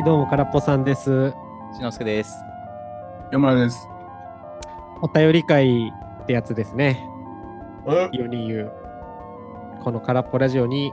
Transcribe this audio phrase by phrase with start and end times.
[0.00, 1.34] はい、どうも、からっぽさんです。
[1.76, 2.42] しのすけです。
[3.30, 3.86] 山田です。
[5.02, 5.92] お便り会
[6.22, 7.06] ってやつですね。
[7.86, 8.08] え？
[8.10, 8.72] 世に言う。
[9.84, 10.90] このからっぽラジオに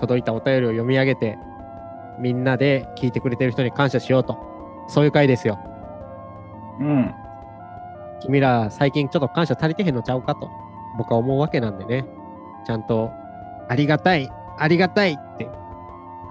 [0.00, 1.38] 届いたお便りを読み上げて、
[2.18, 4.36] みんなで聞いてくれてる人に感謝しようと。
[4.88, 5.60] そういう会ですよ。
[6.80, 7.14] うん。
[8.20, 10.50] 君ら、最近ちょっと感謝足りてへんのちゃうかと。
[10.98, 12.04] 僕は思うわけなんでね。
[12.66, 13.12] ちゃんと、
[13.68, 14.28] ありがたい、
[14.58, 15.48] ありがたいって、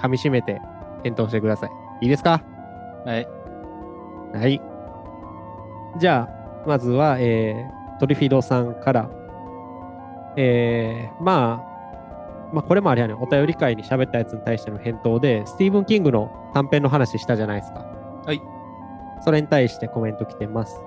[0.02, 0.60] 噛み締めて
[1.04, 1.72] 返答してください。
[2.02, 2.44] いいですか？
[3.06, 3.28] はい。
[4.34, 4.62] はい。
[6.00, 9.10] じゃあ、まずは、えー、トリフィドさんから、
[10.36, 11.74] えー、まあ、
[12.54, 17.86] まあ、これもあれやね、お便り会に喋ったやつに対しての返答で、スティーブン・キングの短編の話したじゃないですか。
[18.26, 18.42] はい。
[19.22, 20.82] それに対してコメント来てます。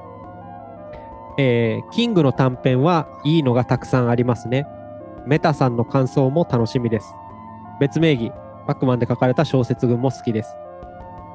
[1.38, 4.66] えー、キングの短編はいいのがたくさんありますね。
[5.26, 7.14] メタさんの感想も楽しみです。
[7.80, 8.32] 別名義、
[8.66, 10.56] バックマンで書かれた小説群も好きです。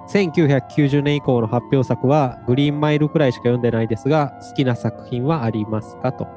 [0.09, 6.27] 1990年以降の発表作はグリーンマイルくらいしか読んでないですが、好きな作品はありますかと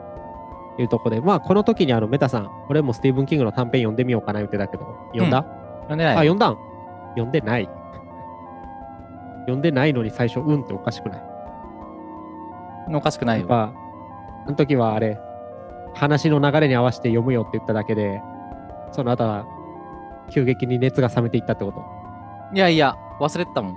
[0.79, 5.45] いうところで、まあこの時にあのメタさん、俺もスティーブン・キングの短編読んでみようかな言ってたけど、読んだ、あ、
[5.89, 6.17] 読んでない。
[6.17, 6.59] 読んだん？
[7.15, 7.69] 読んでない。
[9.41, 11.23] 読んでないのに最初、うんっておかしくない？
[12.95, 13.47] おかしくないよ。
[13.47, 13.75] やっぱ、
[14.47, 15.19] あの時はあれ、
[15.95, 18.23] 話の流れに合わせて読むよって言っただけで、
[18.93, 19.47] その後は
[20.31, 21.83] 急激に熱が冷めていったってこと？
[22.55, 23.77] いやいや、忘れてたもん。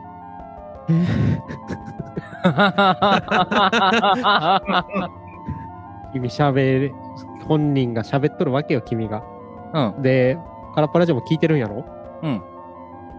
[6.14, 6.96] 君喋る、
[7.48, 9.24] 本人が喋っとるわけよ、君が。
[9.74, 10.02] うん。
[10.02, 10.38] で、
[10.74, 11.86] カラッパラジオも聞いてるんやろ？
[12.24, 12.42] うん。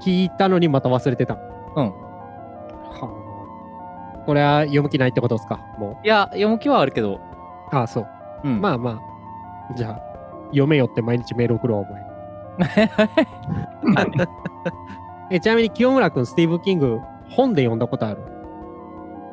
[0.01, 1.35] 聞いたのにまた忘れてた。
[1.35, 1.39] う
[1.83, 1.91] ん。
[1.91, 1.93] は
[3.03, 3.09] あ、
[4.25, 5.61] これは読む気ないってことですか？
[5.79, 7.17] もいや、読む気はあるけど。
[7.17, 7.21] う。
[7.71, 8.07] ああ、そう。
[8.45, 8.61] うん。
[8.61, 9.01] まあまあ。
[9.75, 10.01] じゃあ、
[10.47, 12.09] 読めよって毎日メール送ろう、お前。
[15.31, 18.23] えちなみに清村君、スティーブン・キング、本で読んだことある？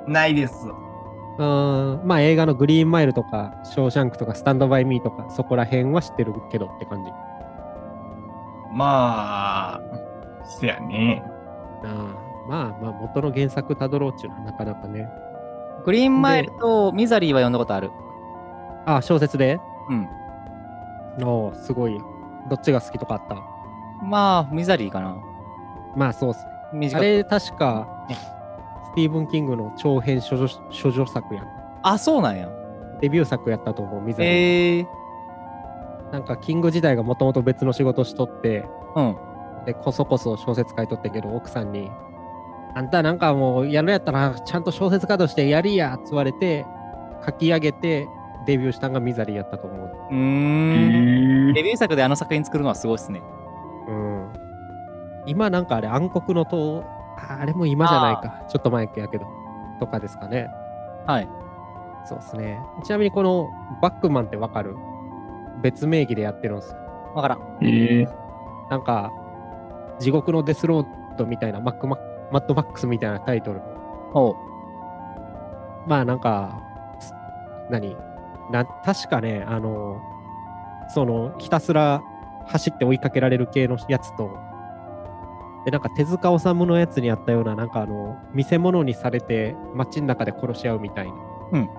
[0.07, 0.67] ないです。
[0.67, 7.11] うーん、まあ映画のグリーンマイルとか、ショーシャンクとか、スタンドバイミーとか、そこら辺は知ってるけどって感じ。
[8.71, 9.81] まあ、
[10.43, 11.23] せやね。
[11.83, 15.09] ああまあまあ、元の原作たどろうっちゅうのはなかなかね。
[15.86, 17.89] グリーンマイルとミザリーは読んだことある。
[18.86, 19.59] あ、小説で？
[19.89, 20.08] うん。
[21.25, 21.97] おーすごい。
[22.49, 23.36] どっちが好きとかあった？
[24.03, 25.17] まあ、ミザリーかな。
[25.95, 26.92] まあそうっすね。
[26.94, 31.48] あれ、確かね、スティーブン・キングの長編処女処女作やん。
[31.83, 32.50] あ、そうなんや。
[33.02, 34.88] デビュー作やったと思う、水、ええー。
[36.11, 39.16] なんか、キング時代がもともと別の仕事しとって、うん。
[39.66, 41.92] で、こそこそ小説書いとったけど、奥さんに、
[42.73, 46.66] あんたなんかもうやるやったら、ちゃんと小説家としてやりやっつ言われて、
[47.26, 48.08] 書き上げて、
[48.45, 49.98] デビューしたんがミザリーやったと思う。
[50.12, 51.50] うーん。
[51.52, 53.22] えデビュー作であの作品作るのはすごいっすね。
[55.25, 55.30] うん。
[55.30, 56.83] 今なんかあれ、暗黒の塔、
[57.17, 58.45] ああれも今じゃないか。
[58.49, 59.25] ちょっと前やけど、
[59.80, 60.49] とかですかね。
[61.05, 61.30] はい。
[62.05, 62.59] そうですね。
[62.83, 63.49] ちなみにこの
[63.81, 64.75] バックマンってわかる？
[65.61, 66.77] 別名義でやってるんですよ。
[67.15, 67.39] わからん。
[67.61, 68.08] ええ
[68.69, 69.11] なんか、
[69.99, 71.97] 地獄のデスロードみたいな、マックマ
[72.31, 73.61] マッドマックスみたいなタイトル。
[74.14, 74.35] おう。
[75.87, 76.59] まあなんか、
[76.99, 77.11] つ
[77.69, 77.95] 何？
[78.52, 79.99] な確かね、あの、
[80.89, 82.03] その、ひたすら
[82.45, 84.37] 走って追いかけられる系のやつと、
[85.65, 91.14] で、なんか手塚治虫のやつにあったような、なんかあの、見せ物にされて街の中で殺し合うみたいな、
[91.53, 91.70] うん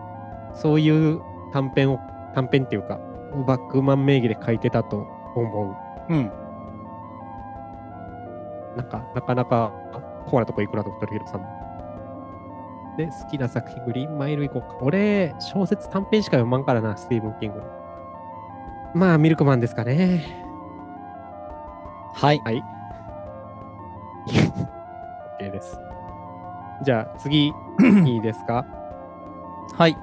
[0.56, 1.20] そういう
[1.52, 2.00] 短編を、
[2.34, 2.98] 短編っていうか、
[3.46, 5.76] バックマン名義で書いてたと思
[6.08, 6.26] うん。
[6.26, 6.32] う。
[8.76, 9.72] なんか、なかなか、
[10.26, 11.42] コアなとこ行くなと思ってるけどさん。
[12.96, 14.78] で、好きな作品、グリーンマイル行こうか。
[14.80, 17.64] 俺、小説短編しか読まんからな、スティーブン・キングの。
[18.94, 20.24] まあ、ミルクマンですかね。
[22.14, 22.40] はい。
[22.44, 22.64] はい。
[25.40, 25.78] OK です。
[26.84, 27.52] じゃあ、次、
[28.06, 28.64] いいですか？
[29.76, 29.96] はい。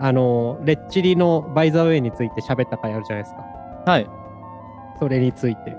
[0.00, 3.42] あの、レッチリのバイザーウェイについて喋った回あるじゃないですか。
[3.90, 4.08] はい。
[4.98, 5.76] それについて。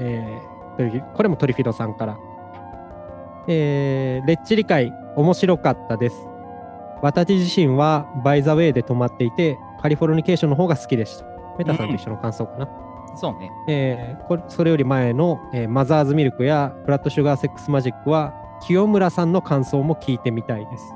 [0.00, 2.18] えー、これもトリフィドさんから。
[3.46, 6.16] えー、レッチリ会、面白かったです。
[7.02, 11.26] 私自身はバイザーウェイで泊まっていて、カリフォルニケーションの方が好きでした。
[11.58, 12.68] メタさんと一緒の感想かな。
[13.16, 13.50] そうね。
[13.68, 20.94] えーこれそれより前の、えーマザーズミルクやブラッドシュガーセックスマジックは清村さんの感想も聞いてみたいです。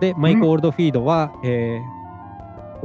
[0.00, 2.02] で、マイク・オールドフィードは、えー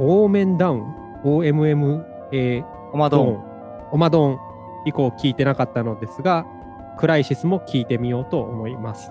[0.00, 0.94] オーメンダウン、
[1.24, 3.44] OMM、えーオマドン。
[3.90, 4.38] オマドン
[4.84, 6.46] 以降聞いてなかったのですが、
[6.98, 9.10] クライシスも聞いてみようと思います。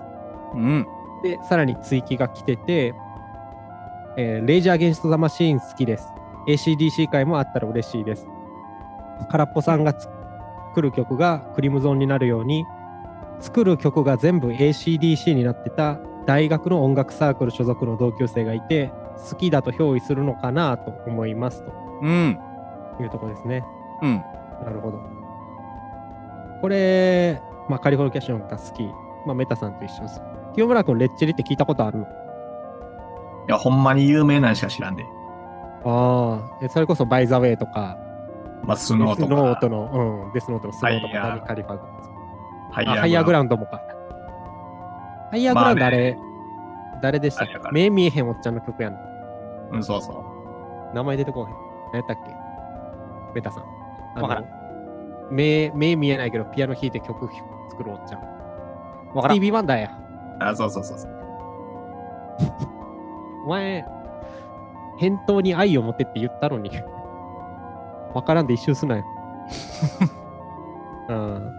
[0.54, 0.86] うん。
[1.22, 2.94] で、さらに追記が来てて、
[4.16, 6.08] えーレイジャー・アゲンスト・ザ・マシーン好きです。
[6.48, 8.26] ACDC 会もあったら嬉しいです。
[9.30, 12.64] 空っぽさんが作る曲がクリムゾンになるように、
[13.40, 18.90] 作る曲が全部 ACDC になってた大学の音楽サークル所属の同級生がいて
[19.30, 21.64] 好きだと憑依するのかなと思います
[22.02, 22.38] うん。
[22.96, 23.64] というところですね。
[24.02, 24.16] うん。
[24.64, 24.98] なるほど。
[26.60, 28.82] これ、まあ、カリフォルニケーションが好き、
[29.26, 30.20] まあ、メタさんと一緒です。
[30.54, 32.04] 清村君、レッチリって聞いたことあるの？
[32.04, 32.08] い
[33.48, 35.04] や、ほんまに有名なのしか知らんで。
[35.88, 37.96] ああ、えそれこそバイザウェイとか、
[38.62, 39.34] まあ、スデスノーとか。
[39.34, 41.88] ノートの、うん、デスノートのスノートとかハイヤーにカリファとか。
[42.72, 43.80] ハイあハイヤーグラウンドもか。
[45.30, 46.18] ハイヤーグラウンドまあねあれ、
[47.00, 47.58] 誰でしたっけ？
[47.72, 48.98] 目見えへんおっちゃんの曲やんの。
[49.72, 50.12] うん、そうそ
[50.92, 50.94] う。
[50.94, 51.46] 名前出てこへん。
[51.92, 52.34] 何やったっけ？
[53.34, 53.64] メタさん。
[54.20, 54.44] わからん
[55.30, 57.28] 目、目見えないけど、ピアノ弾いて曲
[57.70, 58.20] 作るおっちゃん。
[59.14, 59.36] わからん。
[59.36, 59.98] スティービー・ワンダーや。
[60.40, 61.10] あ、そうそうそうそう。
[63.44, 63.84] お前、
[64.98, 66.70] 返答に愛を持てって言ったのに、
[68.14, 69.04] わからんで一周すなよ。
[71.08, 71.52] うん。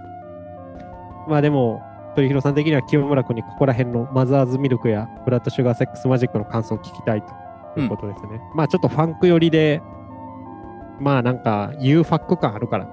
[1.27, 1.81] まあでも、
[2.15, 7.23] 鳥広さん的には清村君にここら辺のマザーズミルクやブラッドシュガーセックスマジックの感想を聞きたい
[7.75, 8.41] ということですね。
[8.53, 9.81] まあちょっとファンク寄りで、
[10.99, 12.87] まあなんか U ファック感あるから、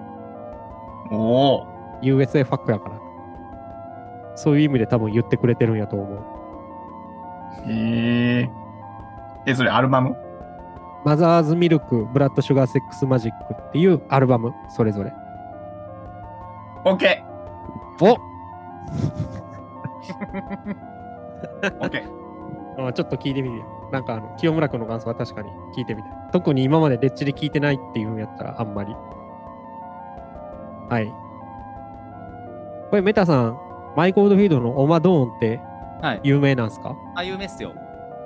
[1.11, 1.67] おお。
[2.03, 2.97] USA ファックやから、
[4.35, 6.19] そういう意味で多分言ってくれてるんやと思う。
[7.69, 8.51] へえ。
[9.47, 10.15] え、それアルバム？
[11.07, 15.13] マザーズミルク、ブラッドシュガーセックスマジックっていうアルバム、それぞれ。
[16.85, 17.23] オッケ
[18.01, 18.17] おー
[21.81, 23.65] オッケーあちょっと聞いてみてよ。
[23.93, 26.13] なんかあの、清村君の感想は確かに聞いてみたい。
[26.33, 28.93] 特に今までレッチリ聞いてないっていうんやったらあんまり。
[30.89, 31.07] はい。
[32.91, 33.57] これメタさん、
[33.97, 35.61] マイコールドフィールドのオマドーンって
[36.03, 36.21] はい。
[36.25, 36.97] 有名なんすか？
[37.15, 37.73] あ、有名っすよ。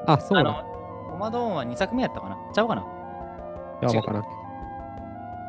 [0.06, 0.69] あ、そうなの、オ
[1.20, 2.36] マドーンは2作目やったかな？
[2.52, 2.82] ちゃうかな？
[2.82, 4.28] いや、違うわからんけ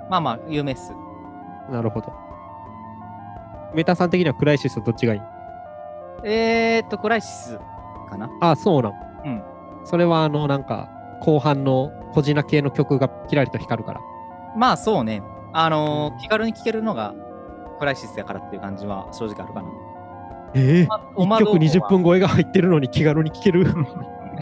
[0.09, 0.93] まあまあ、有名っす。
[1.67, 1.73] ど。
[1.73, 2.13] なるほど。
[3.73, 5.21] メタさん的にはクライシスとどっちがいい？
[6.23, 7.57] えーっと、クライシス
[8.09, 8.29] かな？
[8.41, 8.93] あ、そうなん。
[9.25, 9.43] うん。
[9.85, 10.89] それはあの、なんか、
[11.21, 14.01] 後半の小品系の曲がキラリと光るから。
[14.55, 15.21] まあそうね。
[15.53, 17.13] あのー気軽に聴けるのが
[17.79, 19.69] クライシスやからっていう感じは正直あるかな。
[20.53, 23.65] ええまあオ1曲マドーンは20分超えが入ってるのに気軽に聴ける？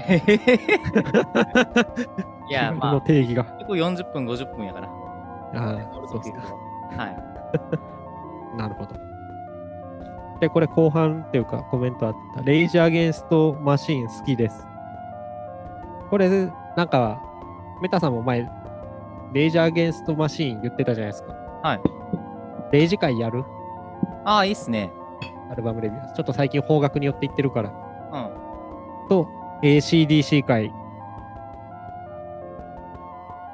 [2.50, 3.44] いや、まのあ、定義が。
[3.44, 4.88] 結構40分、50分やから。
[4.88, 4.92] あ
[5.54, 6.40] あ、そうっすか。
[6.98, 7.18] はい。
[8.58, 8.96] なるほど。
[10.40, 12.42] で、これ後半っていうかコメントあった。
[12.44, 14.66] レイジー・アゲンスト・マシーン好きです。
[16.10, 16.30] これ、
[16.76, 17.22] なんか、
[17.82, 18.50] メタさんも前、
[19.34, 21.34] レイジー・アゲンスト・マシーン言ってたじゃないですか。
[21.62, 21.82] はい。
[22.72, 23.44] レイジ会やる？
[24.26, 24.92] ああ、いいっすね。
[25.52, 26.14] アルバムレビュー。
[26.14, 27.72] ちょっと最近方角によって言ってるから。
[28.14, 28.18] う
[29.06, 29.08] ん。
[29.10, 29.28] と、
[29.62, 30.74] ACDC 会。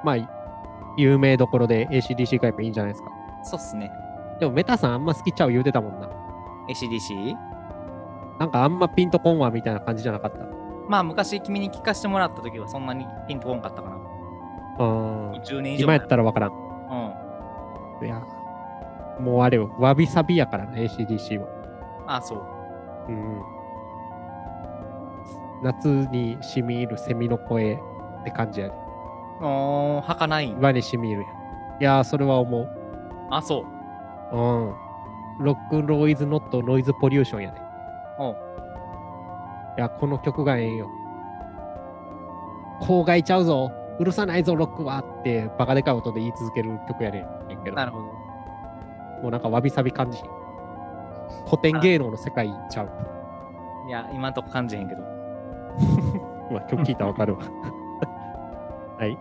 [0.04, 3.12] まあ、有名どころで ACDC 会もいいんじゃないですか。
[3.44, 3.92] そうっすね。
[4.40, 6.10] でもメタさんあんま好きちゃう言うてたもんな。
[6.70, 7.36] ACDC?
[8.40, 10.46] なんかあんまピンとこんわみたいな感じじゃなかった？
[10.88, 13.96] まあ昔君に聞かせてもらった時はそんなにピンとこんかったかな。
[13.96, 15.32] うん。
[15.42, 16.52] 10年以上今やったらわからん。
[16.52, 18.06] うん。
[18.06, 18.22] いや、
[19.20, 21.48] もうあれよ、わびさびやからな、ACDC は。
[22.08, 22.44] ああ、そう。
[23.08, 23.42] うん。
[25.66, 28.74] 夏にしみ入るセミの声って感じやで。
[29.42, 30.60] おー、儚いん。
[30.60, 31.32] 岩にしみ入るやん。
[31.82, 32.70] いやー、それは思う。
[33.32, 33.66] あ、そ
[34.32, 34.36] う。
[34.36, 34.76] うん。
[35.44, 37.60] ロックンローイズノットノイズポリューションやで。
[38.20, 38.36] おう
[39.78, 40.88] いや、この曲がええんよ。
[42.82, 43.72] 郊外ちゃうぞ。
[43.98, 47.76] うるさないぞ、ロックはって、バカでかい音で言い続ける曲やねんけど。
[47.76, 48.04] なるほど。
[48.04, 50.30] もうなんかわびさび感じひん。
[51.50, 52.90] 古典芸能の世界ちゃう。
[53.88, 55.15] いや、今んとこ感じへんけど。
[56.52, 57.40] まあ、曲聴いたらわかるわ。
[59.00, 59.18] はい。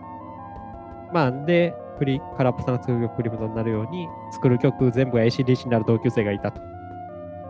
[1.11, 6.61] まあ、で、クリ空っぽさんが作る曲クリムゾンになるように、作る曲全部が ACDC になる同級生がいたと。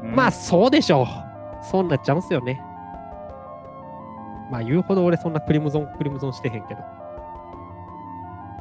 [0.04, 1.06] うんまあ、そうでしょう。
[1.64, 2.62] そうなっちゃうんすよね。
[4.52, 6.82] まあ、言うほど俺そんなクリムゾン、クリムゾンしてへんけど。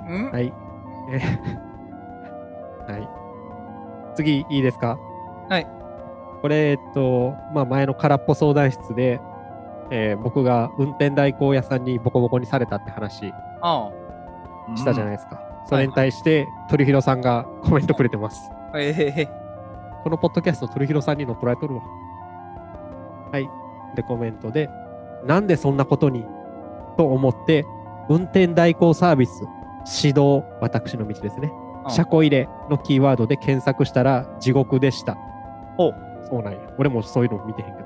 [0.09, 0.31] うん？
[0.31, 0.53] はい。
[1.11, 1.21] え
[2.91, 3.09] はい。
[4.15, 4.99] 次、いいですか？
[5.51, 5.67] はい。
[6.41, 9.21] これ、えっと、まあ、前の空っぽ相談室で、
[9.91, 13.91] えー僕が運転代行屋さんにボコボコにされたって話あ
[14.77, 15.41] したじゃないですか。
[15.67, 18.51] それに対して、鳥広さんがコメントくれてます。
[18.73, 18.81] あ。
[18.81, 19.27] えへへ。
[20.03, 21.83] このポッドキャスト、鳥広さんに乗っ取られとるわ。
[23.33, 23.49] はい。
[23.95, 24.69] で、コメントで、
[25.25, 26.27] なんでそんなことに？
[26.97, 27.65] と思って、
[28.09, 29.45] 運転代行サービス、
[30.03, 31.51] 指導、私の道ですね。
[31.59, 35.19] うん車庫入れのキーワードで検索したら地獄でした。
[35.77, 35.95] ほう。
[36.31, 36.59] そうなんや。
[36.79, 37.84] 俺もそういうの見てへんけど。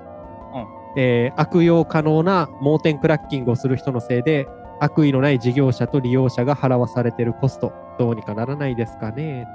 [0.95, 4.47] うんえー悪用可能な盲点クラッキングをする人のせいで、
[4.81, 9.47] 悪意のない事業者と利用者が払わされてるコスト、どうにかならないですかね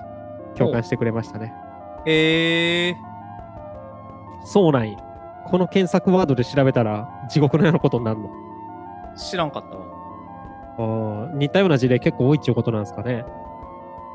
[0.54, 1.54] と共感してくれましたね。
[2.06, 4.46] えー。
[4.46, 4.98] そうなんや。
[5.46, 8.30] この検索ワードで調べたら地獄のようなことになるの。
[9.16, 9.84] 知らんかったわ。
[10.78, 13.26] あー似たような事例結構多いっていうことなんですかね。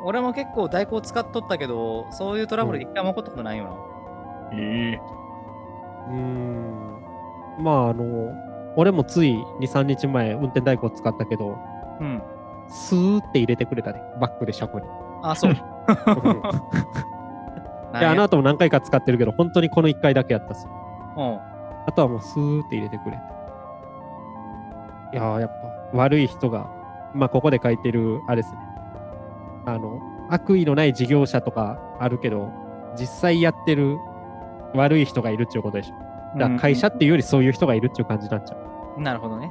[0.04, 3.70] 俺も結構代行使っとったけど、そういうトラブル一回も起こったことないよな。
[4.52, 5.00] ええ
[6.08, 7.07] うーん。
[7.58, 8.32] まああの、
[8.76, 11.58] 俺もつい2、3日前運転代行使ったけど、
[12.00, 12.22] うん。
[12.68, 14.00] スーって入れてくれたね。
[14.20, 14.86] バックで車庫に。
[15.22, 15.52] あ、そう。
[15.52, 15.56] い
[18.00, 20.68] や、あの後も何回か使ってるけど、本当にこの1回だけやったっす。
[21.16, 21.38] うん。
[21.86, 23.22] あとはもうスーって入れてくれて。
[25.14, 25.50] いやー、やっ
[25.92, 26.68] ぱ悪い人が、
[27.14, 28.58] まあここで書いてる、あれですね。
[29.64, 32.50] あの、悪意のない事業者とかあるけど、
[32.98, 33.98] 実際やってる
[34.74, 36.07] 悪い人がいるっていうことでしょ。
[36.36, 38.56] だから会社っていうよりそういう人がいるっていう感じになっちゃ
[38.96, 39.00] う。
[39.00, 39.50] なるほどね。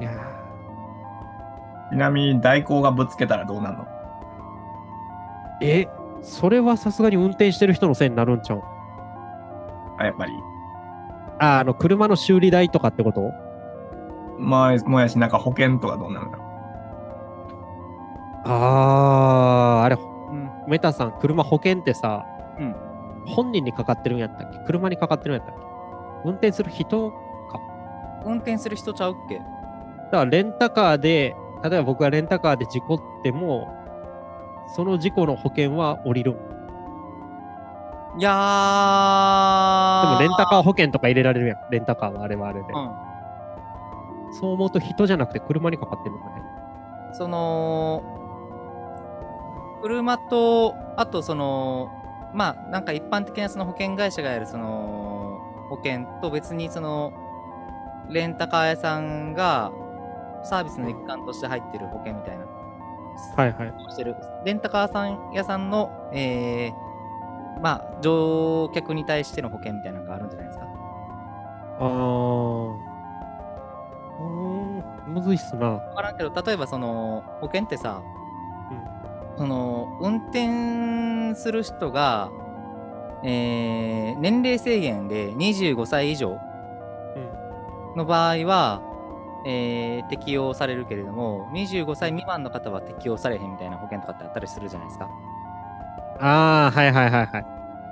[0.00, 0.12] いや
[1.90, 3.84] ちなみに代行がぶつけたらどうなるの？
[3.84, 3.88] ー
[5.60, 5.88] え、
[6.22, 8.62] それはさすがに運転してる人のせいになるんちゃう？
[9.98, 10.32] あ、やっぱり。
[11.38, 13.30] あ、あの、車の修理代とかってこと？
[14.38, 16.38] まあ、もやし、なんか保険とかどうなるの？
[18.44, 19.98] あー、あれ、う
[20.34, 20.50] ん。
[20.66, 22.24] メタさん、車保険ってさ、
[22.58, 22.74] うん。
[23.26, 24.58] 本人にかかってるんやったっけ？
[24.66, 25.71] 車にかかってるんやったっけ？
[26.24, 27.12] 運転する人
[28.24, 29.38] 運転する人ちゃうっけ？
[29.38, 29.46] だか
[30.12, 33.68] らレンタカーで、例えば僕がレンタカーで事故っても、
[34.76, 36.36] その事故の保険は降りる
[38.18, 40.12] いやー。
[40.14, 41.58] もレンタカー保険とか入れられるやん。
[41.70, 42.66] レンタカーはあれはあれで。
[42.66, 42.90] うん。
[44.34, 46.42] そう思うと人じゃなくて車にかかってるのかね。
[47.14, 48.02] その、
[49.82, 51.90] 車と、あとその、
[52.34, 55.01] まあ、なんか一般的なその保険会社がやるその
[55.72, 57.14] 保険と別にその、
[58.10, 59.72] レンタカー屋さんが
[60.44, 62.44] サービスの一環として入ってる保険みたいな。
[63.36, 63.90] はいはい。
[63.90, 64.14] してる。
[64.44, 70.66] レンタカーさん屋さんの、えー、まあ、乗客に対しての保険みたいなのがあるんじゃないですか。
[71.78, 72.74] あー。
[74.18, 75.70] うーん、むずいっすな。
[75.70, 78.02] わからんけど、例えばその保険ってさ、
[79.38, 82.30] その運転する人が、
[83.24, 86.38] えー年齢制限で25歳以上
[87.16, 87.96] うん。
[87.96, 88.82] の場合は、
[89.46, 95.08] えー適用されるけれども、25歳未満の方は適用されへんみたいな保険とかってあったりするじゃないですか。
[96.20, 97.44] あー、はいはいはいはい。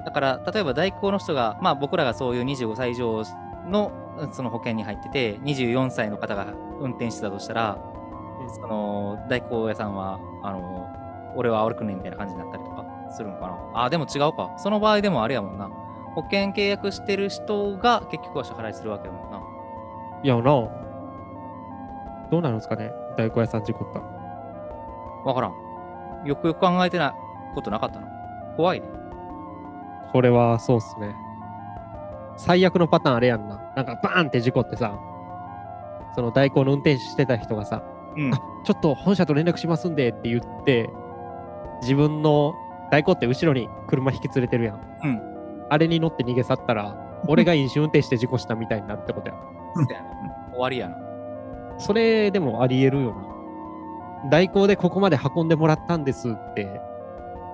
[0.05, 3.23] だから、例えば代行の人が、まあ僕らがそういう25歳以上
[3.67, 6.47] のうんその保険に入ってて、24歳の方が
[6.81, 7.79] 運転してたとしたら、
[8.61, 10.87] その代行屋さんは、あの、
[11.37, 13.85] 俺は悪くねえみたいな感じになったりとかするのかな。
[13.85, 14.53] あ、でも違うか。
[14.57, 15.69] その場合でもあれやもんな。
[16.15, 19.41] 保険契約してる人が結局は支払いするわけやもんな。
[20.23, 20.43] いやな。
[22.31, 24.05] どうなるんですかね大工屋さん事故ったら。
[25.25, 26.27] わからん。
[26.27, 27.13] よくよく考えてない
[27.55, 28.07] ことなかったな。
[28.57, 28.87] 怖いね。
[30.13, 31.15] これはそうっすね。
[32.37, 33.61] 最悪のパターンあれやんな。
[33.77, 34.99] なんかバーンって事故ってさ、
[36.15, 37.83] その代行の運転手してた人がさ、
[38.17, 38.33] うん。
[38.33, 40.91] ちょっと本社と連絡しますんでって言って、
[41.81, 42.55] 自分の
[42.91, 44.99] 代行って後ろに車引き連れてるやん。
[45.05, 45.21] うん。
[45.69, 46.97] あれに乗って逃げ去ったら、
[47.29, 49.35] 俺が飲酒運転して事故したみたいになるってことや。
[49.75, 50.09] そうやな
[50.53, 50.97] 終わりやな。
[51.79, 54.29] それでもあり得るよな。
[54.31, 56.81] 代行でここまで運んでもらったんですって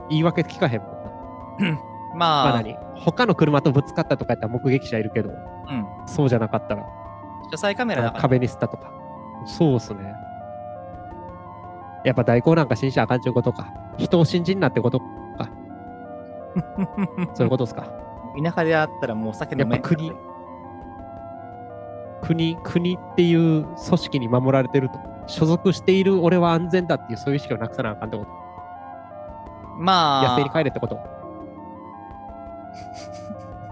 [0.09, 1.80] 言い訳聞かへんもんな。
[2.14, 5.87] まあ、まあ何他の車とぶつかったとかやったら目撃者いるけど、うん。
[6.06, 6.87] そうじゃなかったら、
[7.50, 8.12] 車載カメラ。
[8.12, 8.90] 壁に吸ったとか。
[9.45, 10.14] そうっすね。
[12.06, 13.75] やっぱ代行なんか信じちゃあかんちゅうことか。
[13.98, 15.50] 人を信じんなってことか。
[17.34, 17.88] そういうことっすか。
[18.40, 20.12] 田舎であったらもう酒飲めやっぱ国、
[22.22, 25.00] 国、国っていう組織に守られてると。
[25.26, 28.30] 所属している俺は安全だっていうそういう意識をなくさなあかんってこと。
[29.76, 31.00] まあ、野生に帰れってこと。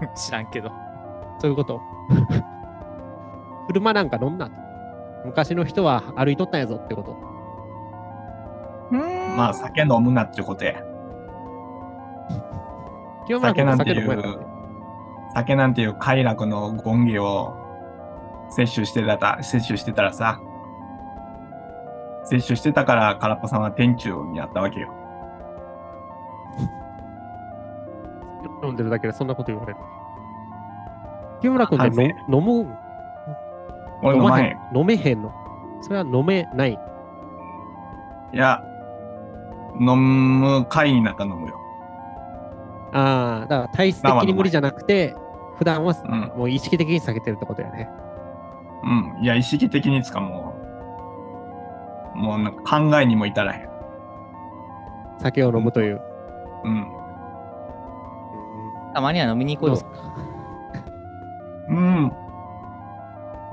[0.13, 0.69] 知らんけど。
[1.39, 1.79] そういうこと。
[3.67, 4.51] 車なんか乗んなと。
[5.23, 7.34] 昔の人は歩いとったんやぞってこと。
[9.35, 10.81] まあ、酒飲むなってことや。
[13.27, 14.39] 酒酒なんていう
[15.33, 17.55] 酒なんていう快楽の権利を
[18.49, 20.39] 摂取してたら、摂取してたらさ、
[22.23, 24.93] 摂取してたから空っぽさんは店長になったわけよ。
[28.63, 29.79] 飲んでるだけでそんなこと言われる。
[31.41, 32.67] 清村君って飲む？
[34.01, 34.57] 俺飲まへん。
[34.73, 35.33] ん飲めへんの
[35.81, 36.79] それは飲めない。
[38.33, 38.63] いや、
[39.79, 41.59] 飲む会になったら飲むよ。
[42.93, 45.15] ああ、だから体質的に無理じゃなくて、
[45.57, 46.19] 普段はうん。
[46.37, 47.89] もう意識的に避けてるってことやね。
[48.83, 49.23] うん。
[49.23, 50.55] いや、意識的につかも
[52.15, 53.69] う、もうなんか考えにも至らへん。
[55.19, 56.01] 酒を飲むという。
[56.63, 56.87] うん。
[58.93, 59.99] たまには飲みに行こうよどうす。
[60.01, 60.15] か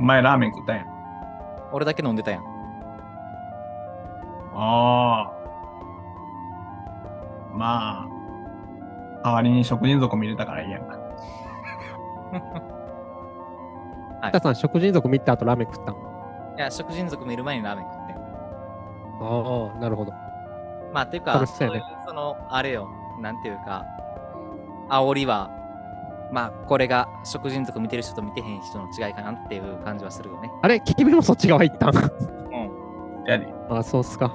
[0.01, 0.87] 前ラーメン食ったやん。
[1.73, 2.45] 俺だけ飲んでたやん。
[4.55, 5.32] ああ。
[7.55, 8.09] まあ、
[9.25, 10.99] 代わりに食人族見れたからいいやんか。
[14.29, 15.99] 北さん、食人族見た後ラーメン食ったんい
[16.59, 18.17] や、食人族見る前にラーメン食ってん。
[18.17, 20.13] ああ、なるほど。
[20.93, 22.89] まあ、っていうか、楽しそううその、あれよ、
[23.21, 23.85] なんていうか、
[24.89, 25.51] 煽りは、
[26.33, 30.51] まあ、これが食人族見てる人と見てへん人の違いかなっていう感じはするよね。
[30.63, 30.81] あれ？
[30.81, 31.95] 君もそっち側行ったん？
[31.95, 33.25] うん。
[33.27, 33.47] やで。
[33.69, 34.29] あそうっすか。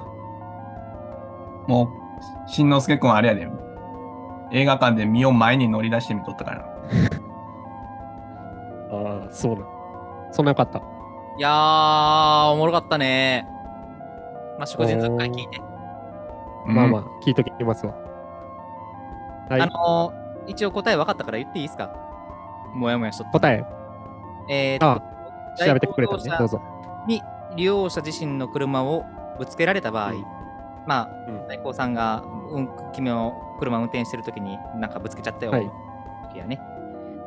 [1.66, 3.48] もう、しんのすけくんあれやで。
[4.50, 6.64] 映画館で身を前に乗り出してみとったからな。
[9.22, 9.62] ああ、そうな。
[10.32, 10.78] そんなよかった。
[10.78, 10.82] い
[11.40, 13.46] やー、おもろかったね。
[14.58, 15.60] まあ、食人族会聞いて。
[16.66, 17.94] まあまああ。、聞いときますわ。
[19.50, 21.90] はいあのー、一応答え分かったから言っていいですか？
[22.74, 23.32] もやもやしとった。
[23.40, 23.64] 答え、
[24.50, 25.02] えーとあ
[25.56, 26.22] 調べてくれたね。
[26.38, 26.60] どうぞ。
[27.06, 27.22] に
[27.56, 29.04] 利用者自身の車を
[29.38, 30.24] ぶつけられた場合、うん
[30.88, 31.46] まあ、うん。
[31.46, 35.70] 代行さんが、うん、君の車運転してるときになんかぶつけちゃったよ、はい。
[36.30, 36.58] 時やね。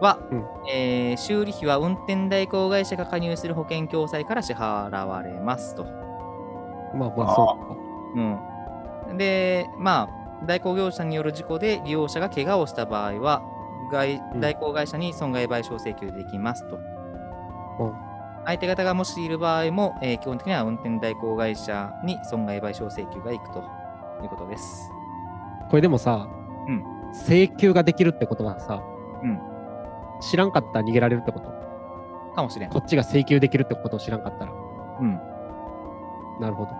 [0.01, 0.45] は、うん。
[0.67, 5.83] えー修理費は運転代行会社が加入する保険共済から支払われますと。
[6.95, 7.57] まあまあ、そ
[8.15, 8.19] う。
[9.09, 13.43] うん、で、まあ、代行業者による事故で利用者が怪我をした場合は、
[13.91, 14.41] 外うん。
[14.41, 16.77] 代行会社に損害賠償請求できますと。
[17.79, 18.10] うん
[18.45, 23.59] 相手方がもしいる場合も、えー基本的には運転代行会社に損害賠償請求がいくと
[24.21, 24.89] いうことです。
[24.89, 25.67] か。
[25.69, 26.27] これでもさ、
[26.67, 26.83] うん
[27.13, 28.81] 請求ができるってことはさ、
[29.23, 29.39] うん
[30.21, 31.49] 知らんかったら逃げられるってこと？
[32.35, 32.69] かもしれん。
[32.69, 34.51] こっちが請求できるってことを知らんかったら。
[35.01, 35.19] うん。
[36.39, 36.71] なるほど。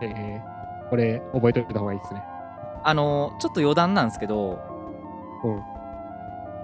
[0.00, 2.22] えー、これ覚えておいた方がいいですね。
[2.84, 4.58] あのーちょっと余談なんですけど、
[5.44, 5.62] うん。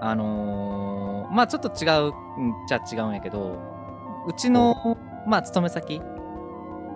[0.01, 2.07] あのーまあちょっと違う
[2.41, 3.57] んじゃ違うんやけど、
[4.27, 6.01] うちの、まあ勤め先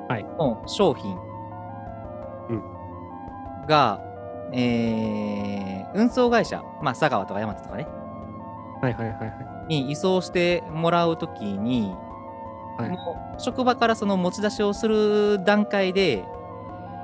[0.09, 0.23] はい。
[0.39, 1.17] の商品
[2.49, 2.63] うん。
[3.67, 3.99] が、
[4.51, 7.87] えー運送会社、まあ佐川とか山田とかね、
[8.81, 11.93] はいはいはいはに輸送してもらうときに、
[12.77, 12.89] はい。
[12.89, 16.25] もう職場からその持ち出しをする段階で、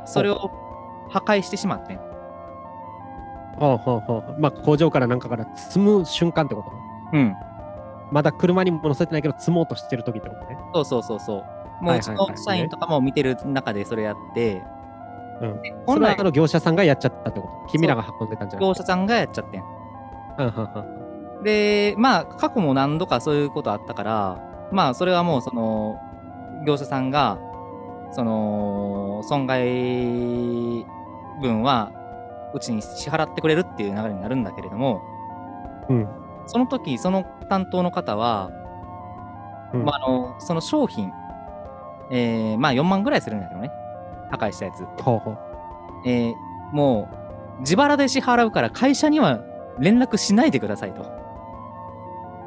[0.06, 0.50] それを
[1.10, 2.00] 破壊してしまってん。
[3.60, 3.64] い。
[3.64, 4.36] はあはあはあ。
[4.40, 6.72] まあ工場からなんかから積む瞬間ってこと？
[7.18, 7.36] うん。
[8.12, 10.58] まだ車にも乗せてないけど積もうとしてる時ってことね。
[10.74, 11.38] そうそうそうそ
[11.82, 11.84] う。
[11.84, 14.64] もううちはいはいはいの社員とかも見てる中でそれやって、
[15.42, 15.62] うん。
[15.62, 17.72] で本来それはあの業者さんがやっちゃったってこと？
[17.72, 18.66] 君らが運んでたんじゃなくて？
[18.66, 19.64] 業者さんがやっちゃってん
[20.40, 21.00] うんうん
[21.44, 25.98] で、まあ、過去も何度かそういうことあったから、まあ、それはもう、その、
[26.68, 27.40] 業者さんが、
[28.12, 30.86] その、損害
[31.42, 31.94] 分は、
[32.54, 35.02] うちに支払ってくれるっていう流れになるんだけれども、
[35.90, 36.08] うん。
[36.46, 38.52] その時、その担当の方は、
[39.74, 41.12] うんまあ、あの、その商品、
[42.12, 43.72] えー、まあ、4万ぐらいするんだけどね。
[44.32, 44.86] 破壊したやつ。
[45.04, 45.38] ほうほう。
[46.06, 46.36] えー、
[46.72, 47.08] も
[47.58, 49.42] う、自腹で支払うから会社には
[49.80, 51.04] 連絡しないでくださいと。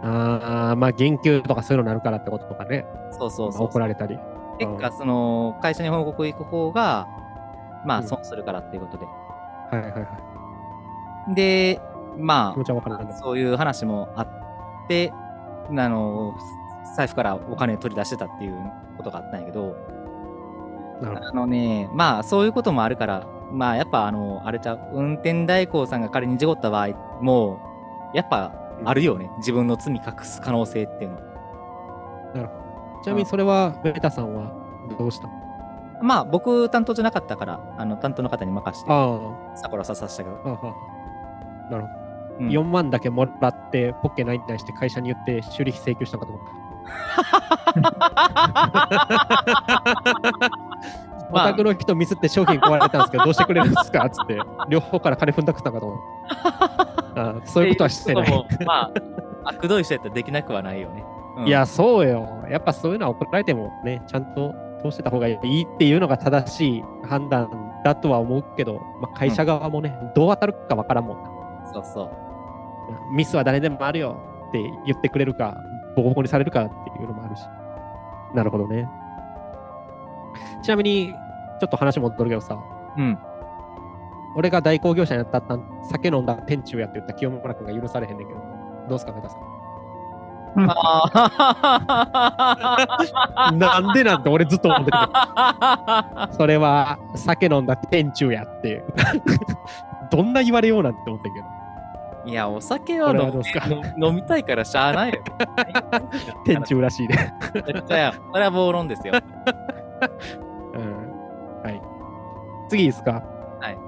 [0.03, 2.87] ああ、まあ、言及とかそういうのになるからってこととかね。
[3.13, 3.67] そうそうそう。
[3.67, 4.19] 怒られたり。
[4.59, 7.07] 結果、その、会社に報告行く方が、
[7.85, 9.07] まあ、うん損するからっていうことで。
[9.73, 11.35] はいはいはい。
[11.35, 11.81] で、
[12.19, 15.13] まあ、そういう話もあって、
[15.71, 16.35] あの、
[16.97, 18.55] 財布からお金取り出してたっていう
[18.99, 19.75] ことがあったんやけど、
[21.01, 21.29] なるほど。
[21.29, 26.89] あのね、まあ、そういうこともあるから、まあ、やっぱ、あの、あれちゃう、運転代行さんが仮に事故った場合
[27.23, 27.59] も、
[28.15, 28.53] やっぱ、
[28.85, 29.31] あるよね。
[29.39, 31.23] 自分の罪隠す可能性っていうのは。
[33.03, 34.53] ちなみにそれは、ベタさんは
[34.99, 35.29] どうした
[36.03, 39.19] まあ、僕担当じゃなかったから、あの、担当の方に任せて、あ
[39.55, 40.37] サコラささしたけど。
[41.71, 41.95] なるほど。
[42.41, 46.63] うん4万だけもらって、ポッケないに対して会社に言って修理費請求したのかと思った。
[51.31, 54.39] おまあ宅の人ミスって商品壊れたんですけど、どうしてくれるんですかつって、
[54.69, 55.99] 両方から金踏んだくったんかと思っ
[57.15, 57.21] た。
[57.23, 58.47] ああそういうことはしてない。
[58.67, 58.91] まあ、
[59.45, 61.05] 悪どい人やったらできなくはないよね。
[61.39, 62.29] うんいや、そうよ。
[62.51, 67.49] やっぱそういうのは怒られてもね、ちゃんと通してた方がいいっていうのが正しい判断
[67.85, 71.31] だとは思うけど、まあ、会社側もね、どう当たるかわからんもんな。
[71.73, 73.15] そうそう。
[73.15, 75.57] ミスは誰でもあるよって言ってくれるか、
[75.97, 77.43] ボコボコにされるかっていうのもあるし。
[78.35, 78.89] なるほどね。
[80.63, 81.13] ちなみに、
[81.61, 82.59] ちょっと話戻るけどさ、
[82.97, 83.19] うん。
[84.35, 88.41] 俺が代行業者になったったん酒飲んだ店長やって言った清村君が許されへんねんけど、
[88.89, 89.41] どうすか、メタさん。
[90.57, 91.03] あ
[93.55, 95.11] なんでなんて俺ずっと思ってるけど。
[95.15, 98.85] あそれは酒飲んだ店長やって。
[100.11, 101.47] どんな言われようなんて思ってんけど。
[102.25, 103.67] いや、お酒は飲どうですか？
[103.67, 105.21] 飲飲みたいからしゃあないよ。
[106.45, 107.15] 天中らしいで。
[107.55, 108.13] 絶対や。
[108.33, 109.15] それは暴論ですよ。
[110.75, 111.63] うん。
[111.65, 111.81] はい。
[112.69, 113.23] 次いいですか？
[113.61, 113.79] はい。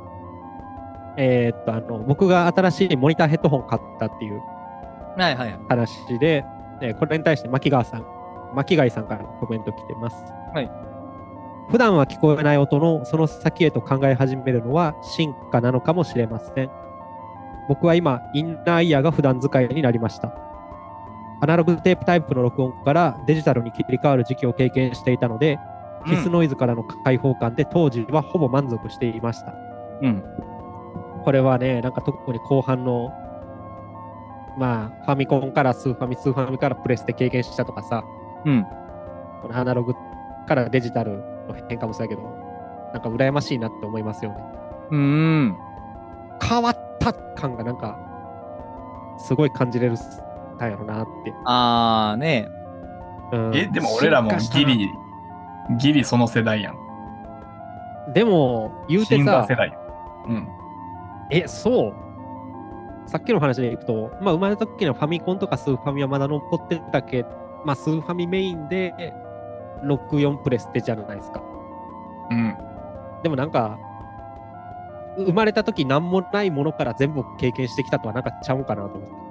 [1.17, 4.41] えーっと、あの、僕が新しいモニターヘッドホン買ったっていう
[5.17, 5.59] はいはいはい。
[6.81, 8.07] えーこれに対して牧川さん、
[8.55, 10.17] 牧貝さんからのコメント来てます。
[10.55, 10.71] はい。
[11.71, 16.71] 普段は聞こえない音のその先へと考え始めるのは進化なのかもしれません。
[17.69, 20.37] 僕は今、インナーイヤーが普段使いになりました。
[21.41, 25.59] アナログテープタイプの録音からデジタルに切り替わる時期を経験していたので、
[26.07, 29.55] ヒスノイズからの開放感で当時はほぼ満足していました。
[30.03, 30.23] うん。
[31.25, 33.11] これはね、なんか特に後半の、
[34.57, 38.05] まあ、ファミコンからスーファミ、スーファミからプレステ経験したとかさ、
[38.45, 38.65] うん。
[39.43, 39.95] このアナログ
[40.47, 42.23] からデジタルの変化もそうやけど、
[42.93, 44.39] なんか羨ましいなって思いますよね。
[44.91, 44.97] うー
[45.47, 45.59] ん。
[46.43, 47.99] 変わった感がなんか、
[49.19, 49.97] すごい感じれる
[50.59, 51.33] たんやろなって。
[51.45, 52.49] あーね。
[53.33, 54.89] うんえ、でも俺らもギリ、
[55.79, 56.77] ギリその世代やん。
[58.13, 59.79] でも、言うてさ世、代よ。
[60.29, 60.49] うん。
[61.31, 61.95] え、そう？
[63.07, 67.25] さっきの話でいくと、まあ、生まれた時のファミコンとかスーファミはまだ残ってたけ
[67.65, 69.13] まあ、スーファミメインで
[69.85, 71.43] 64プレステじゃないですか。
[72.31, 72.57] うん。
[73.23, 73.79] でもなんか、
[75.17, 79.25] 生まれた時何もないものから全部経験してきたとはなんかちゃうんかなと思って。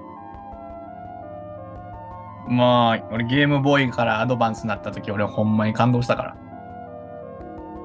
[2.47, 6.37] まあ、俺ゲームボーイからアドバンスになった時、俺ほんまに感動したから。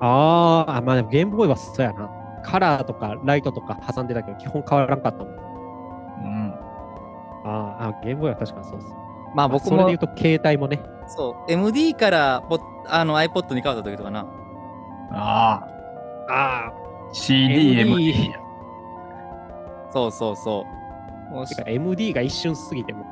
[0.00, 2.10] あーあ、まあでもゲームボーイはそうやな。
[2.42, 5.47] カラーとかライトとか挟んでたけど、基本変わらんかったもん。
[7.44, 8.92] あーあ、ゲームボーイは確かにそうです。
[9.34, 10.80] まあ僕もそれで言う、と携帯もね。
[11.06, 14.26] そう、MD からポあの iPod に変わった時とかな。
[15.10, 15.66] あ
[16.28, 16.72] あ、あ
[17.12, 18.32] CD、MD。
[19.90, 20.66] そうそうそ
[21.30, 21.32] う。
[21.34, 21.46] もうあ。
[21.46, 23.04] てか MD が一瞬過ぎても。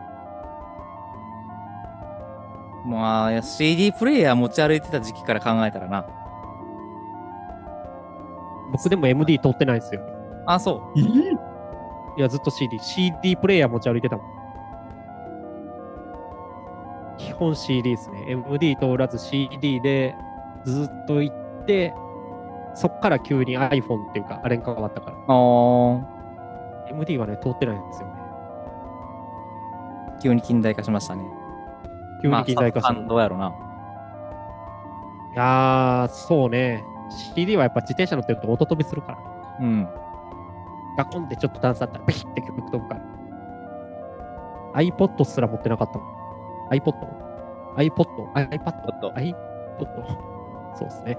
[2.84, 6.06] まあ、CD プレイヤー持ち歩いてた時期から考えたらな。
[8.70, 10.02] 僕でも MD 通ってないんですよ。
[10.46, 11.00] あ、そえ
[12.16, 12.78] いや、ずっと CD。
[12.78, 14.26] CD プレイヤー持ち歩いてたもん。
[17.18, 18.24] 基本 CD ですね。
[18.28, 20.14] MD 通らず CD で
[20.64, 21.94] ずっと行って、
[22.74, 25.16] そっから急に iPhone っていうか、あれに変わったから。
[25.16, 25.20] う。
[25.28, 25.32] あ
[26.90, 28.14] MD はね、通ってないんですよね。
[30.18, 31.24] ー急に近代化しましたね。
[32.22, 33.00] 急に近代化する。
[33.00, 33.54] まあ、どうやろうな。
[35.34, 36.84] いやー、そうね。
[37.34, 39.18] CD はやっぱ自転車乗ってると音飛びするから。
[39.60, 39.88] うん。
[40.96, 43.00] ガコンってちょっと段差あったら、ピッて曲飛ぶから。
[44.74, 46.08] iPod すら持ってなかったもん。
[46.70, 48.32] iPod?iPod?
[48.34, 48.72] iPad?
[48.82, 49.10] ちょっと。
[49.10, 49.36] iPod?
[50.74, 51.18] そうですね。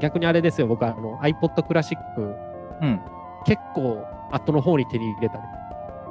[0.00, 2.36] 逆にあれですよ、僕はあの iPod クラシック、
[2.82, 3.00] うん。
[3.44, 5.44] 結構後の方に手に入れたね。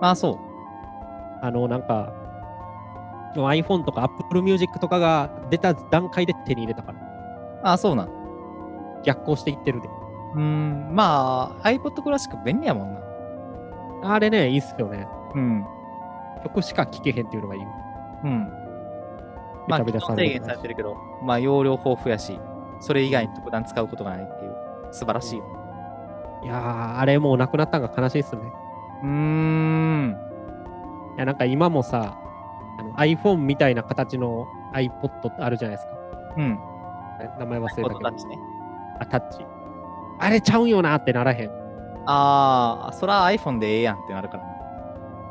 [0.02, 0.38] あ、そう。
[1.42, 2.12] あの、なんか、
[3.36, 7.74] iPhone とか Apple Music とかが出た段階で手に入れたから。
[7.74, 8.10] あ、そうなん。
[9.04, 9.90] 逆行していってるで。
[10.34, 10.96] うーん。
[10.96, 12.94] まあ、iPod クラシック便利やもん
[14.02, 14.14] な。
[14.14, 15.08] あれね、いいっすよね。
[15.36, 15.66] うん。
[16.44, 17.62] 曲しか聴けへんっていうのがいい。
[18.24, 18.52] うん。
[19.68, 22.40] まあ、制限されてるけど、まあ、容量豊富やし、
[22.80, 24.56] それ以外に特段使うことがないっていう、
[24.92, 25.46] 素晴らしいよ。
[26.44, 28.42] いやー、あれもうなくなったんが悲しいっすね。
[29.04, 30.18] うーん。
[31.16, 32.18] いや、なんか今もさ、
[32.98, 35.94] iPhone みたいな形の iPod ってあるじゃないですか。
[36.38, 36.60] うん。
[37.20, 38.40] え名前忘れたけどね。
[39.00, 39.46] あ、タッチ。
[40.20, 41.52] あれちゃうんよなってならへん。
[42.06, 44.50] ああ、そら iPhone でええやんってなるからな。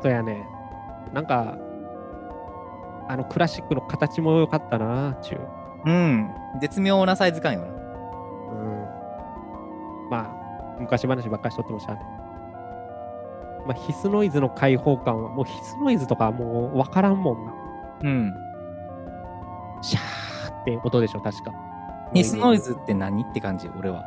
[0.01, 0.47] そうやね。
[1.13, 1.57] なんか、
[3.09, 5.89] あのクラシックの形も良かったな、ちゅう。
[5.89, 6.29] うん。
[6.61, 7.67] 絶妙なサイズ感よな。
[7.67, 8.87] うん。
[10.09, 12.05] まあ、昔話ばっかりしとってもしゃあない。
[13.65, 17.53] まあ、ヒスノイズの開放感は、もうヒスノイズとかはもう分からんもんな。
[18.03, 18.33] うん。
[19.81, 21.51] シャーって音でしょ、確か。
[22.13, 24.03] ヒスノイズって何って感じ、俺は。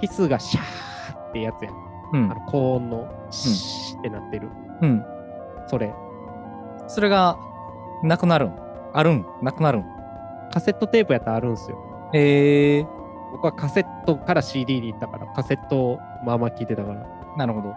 [0.00, 1.74] ヒスがシャーってやつやん。
[2.12, 2.40] うんあの。
[2.46, 4.48] 高音のシーってなってる。
[4.80, 5.04] うん。
[5.66, 5.94] それ。
[6.86, 7.36] それが、
[8.02, 8.54] なくなるん？
[8.94, 9.26] あるん？
[9.42, 9.84] なくなるん？
[10.52, 11.78] カセットテープやったらあるんすよ。
[12.14, 12.86] へえ
[13.32, 17.06] 僕はカセットから CD に行ったから、カセットをまあまあ聞いてたから。
[17.36, 17.74] なるほど。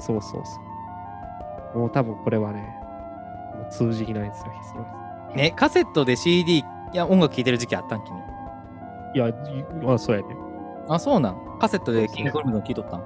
[0.00, 0.60] そうそうそ
[1.76, 1.78] う。
[1.78, 2.76] もう多分これはね、
[3.54, 5.36] もう通じないんですよ、ヒスノイズ。
[5.36, 8.02] ね、カセットで CD、いや、音楽聴いてる時期あったん？
[8.02, 8.18] 君。
[9.14, 9.34] いや、い
[9.80, 10.34] まあそうやね。
[10.88, 11.58] あ、そうなん。
[11.60, 13.00] カセットでキングコルムの聴いとったん？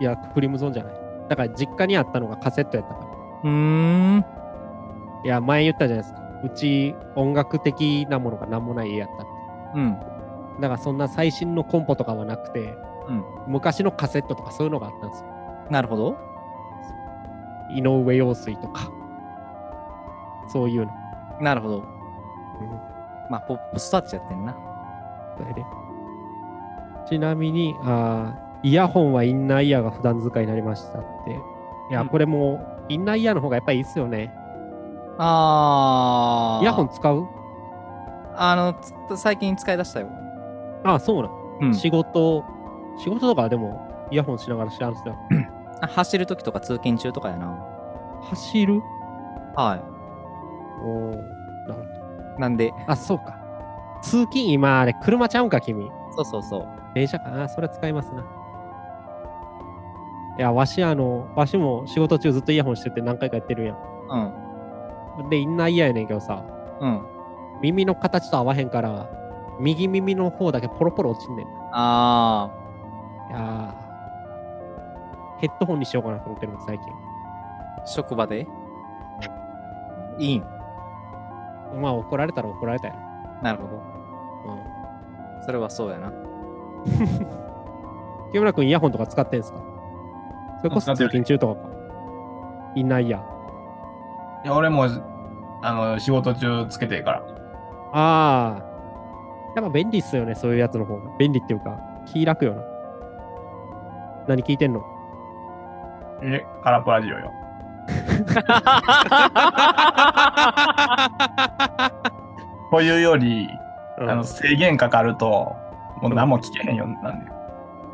[0.00, 0.94] いや、クリムゾンじゃない。
[1.28, 3.06] だから実家にあったのがカセットやったから。
[3.44, 4.24] うーん。
[5.24, 6.20] いや、前言ったじゃないですか。
[6.44, 9.32] うち音楽的なものが何もない家やったって。
[9.76, 9.98] うん。
[10.60, 12.74] だからそんな最新のコンポとかはなくて、
[13.08, 13.24] うん。
[13.46, 15.26] 昔のカセットとかそういうのがあったんですよ。
[15.70, 16.18] なるほど。
[17.70, 18.90] 井上陽水とか、
[20.48, 20.92] そういうの。
[21.40, 21.78] なるほど。
[21.78, 21.84] うん
[23.30, 24.54] まあ、ポップスタッチやってんな。
[25.38, 25.64] それで
[27.08, 31.32] ちなみにあー、イヤホンはインナーイヤーが普段使いになりましたって。
[31.90, 34.32] いや、うんこれもインナーイヤーの方がやっぱりいいっすよね。
[35.18, 36.62] あー。
[36.62, 37.26] イヤホン使う？
[38.36, 38.74] あの、
[39.08, 40.08] つ最近使い出したよ。
[40.84, 41.68] ああ、そうなん。
[41.68, 42.44] うん仕事、
[42.98, 45.14] 仕事とかでもイヤホンしながら知らんすよ。
[45.80, 47.56] あ走るときとか通勤中とかやな。
[48.30, 48.80] 走る？
[49.54, 49.78] は
[50.82, 51.24] おーなる
[51.68, 52.36] ほど。
[52.38, 52.40] い。
[52.40, 53.38] なんで、あ、そうか。
[54.02, 55.88] 通勤今、あれ、車ちゃうんか、君。
[56.16, 56.68] そうそうそう。
[56.94, 57.48] 電車かな？
[57.48, 58.24] それは使いますな。
[60.38, 63.76] いや、わし、あの、わしも仕事中ずっとイヤホンしてて何回かやってるや
[64.08, 65.26] うん。
[65.26, 65.30] ん。
[65.30, 66.44] で、インナーイヤーやねんけどさ、
[66.80, 67.06] うん。
[67.62, 69.08] 耳の形と合わへんから、
[69.60, 71.46] 右耳の方だけポロポロ落ちんねん。
[71.46, 72.50] いあ
[73.30, 76.88] やーヘッドホンにしようかなと思ってるの、最近。
[76.88, 76.94] ー。
[77.86, 78.48] 職場で？
[80.18, 80.44] いいん？
[81.80, 82.94] まあ、怒られたら怒られたよ。
[83.42, 83.76] なるほど。
[83.76, 83.78] う
[85.40, 85.44] ん。
[85.44, 86.12] それはそうやな。
[88.32, 89.58] 清村君、イヤホンとか使ってんすか？
[90.58, 91.68] それこそ通勤中とかか。
[92.74, 94.44] インナーイヤー。
[94.46, 94.86] いや、俺も、
[95.62, 97.22] あの、仕事中つけてるから。
[97.92, 98.64] ああ。
[99.56, 101.02] やっぱ便利っすよね、そういうやつの方が。
[101.18, 102.62] 便利っていうか、気楽よな。
[104.26, 104.82] 何聞いてんの？
[106.22, 107.30] え、カラプラジオよ。
[112.70, 113.48] というより、
[113.98, 115.54] うんあの、制限かかると、
[116.04, 117.32] もう何も聞けへんようになんだよ。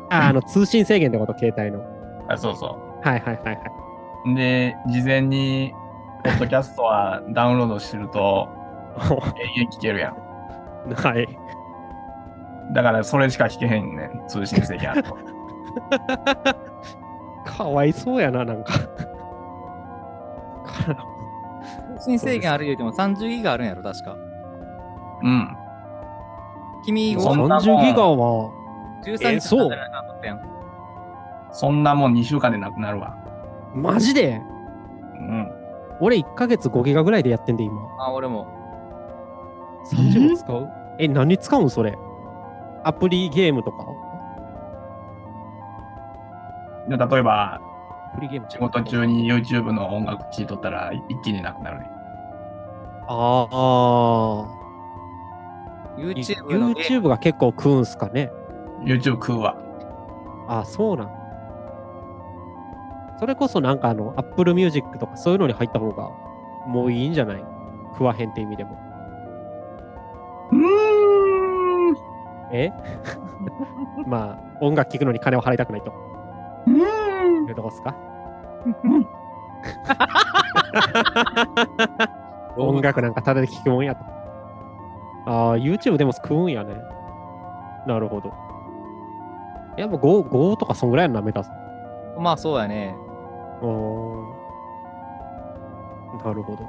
[0.09, 1.81] ああの、通信制限ってこと、携帯の。
[2.27, 3.61] あそうそはいはいはいはい。
[4.31, 4.35] う。
[4.35, 5.73] で、事前に、
[6.23, 8.49] ポッドキャストは ダウンロードしてると、
[8.99, 10.15] 永遠聞けるやん。
[10.93, 11.27] はい。
[12.73, 14.23] だから、それしか聞けへんねん。
[14.27, 15.17] 通信制限あると。
[17.45, 18.73] かわいそうやな、なんか。
[21.97, 24.17] 通信制限ある言うても30ギガあるんやろ、確か。
[25.23, 25.57] うん。
[26.83, 28.51] 君、そんなもん30ギガは、
[29.03, 30.41] 13時えそう間なかったやん。
[31.51, 33.15] そんなもん2週間でなくなるわ。
[33.73, 34.41] マジで？
[35.15, 35.51] うん。
[35.99, 37.81] 俺1ヶ月5ギガぐらいでやってんで、今。
[37.99, 38.47] あ、俺も。
[39.91, 40.69] 30も使う？
[40.99, 41.97] え、何使うんそれ？
[42.83, 43.85] アプリゲームとか？
[46.89, 47.61] で例えば、
[48.13, 51.89] アプリゲーム仕事中に YouTube の音楽聴いとったら一気になくなるね。
[53.07, 54.60] ああ。
[56.01, 58.31] YouTube のゲーが結構食うんすかね
[58.83, 59.55] YouTube 食うわ。
[60.47, 61.11] あ、そうなん。
[63.19, 66.09] それこそなんかあの、Apple Music とかそういうのに入った方が
[66.67, 67.43] もういいんじゃない？
[67.93, 68.77] 食わへんって意味でも。
[70.51, 71.95] うーん。
[72.51, 72.71] え？
[74.07, 75.93] まあ、音楽聴くのに金を払いたくないと。
[76.67, 76.73] うー
[77.43, 77.95] んいうとこっすか？
[78.65, 79.07] う ん
[82.57, 84.03] 音楽なんかただで聴くもんやと。
[85.25, 86.75] ああ、YouTube でも食うんやね。
[87.85, 88.33] なるほど。
[89.77, 92.21] いや、もう 5, 5とかそんぐらいやんな、メタさん。
[92.21, 92.95] まあそうやね。
[93.61, 94.31] うーん
[96.23, 96.65] なるほど。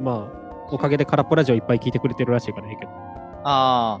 [0.00, 2.90] まあ、おかげで空っぽラジオいっぱい聞いてくれてるらしいからいいけど。
[3.44, 3.98] あ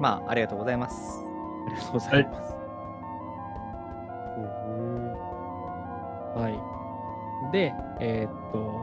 [0.00, 1.22] まあ、ありがとうございます。
[1.66, 2.54] ありがとうございます。
[4.38, 5.12] うーん
[6.34, 7.52] はい。
[7.52, 8.75] で、えーっと、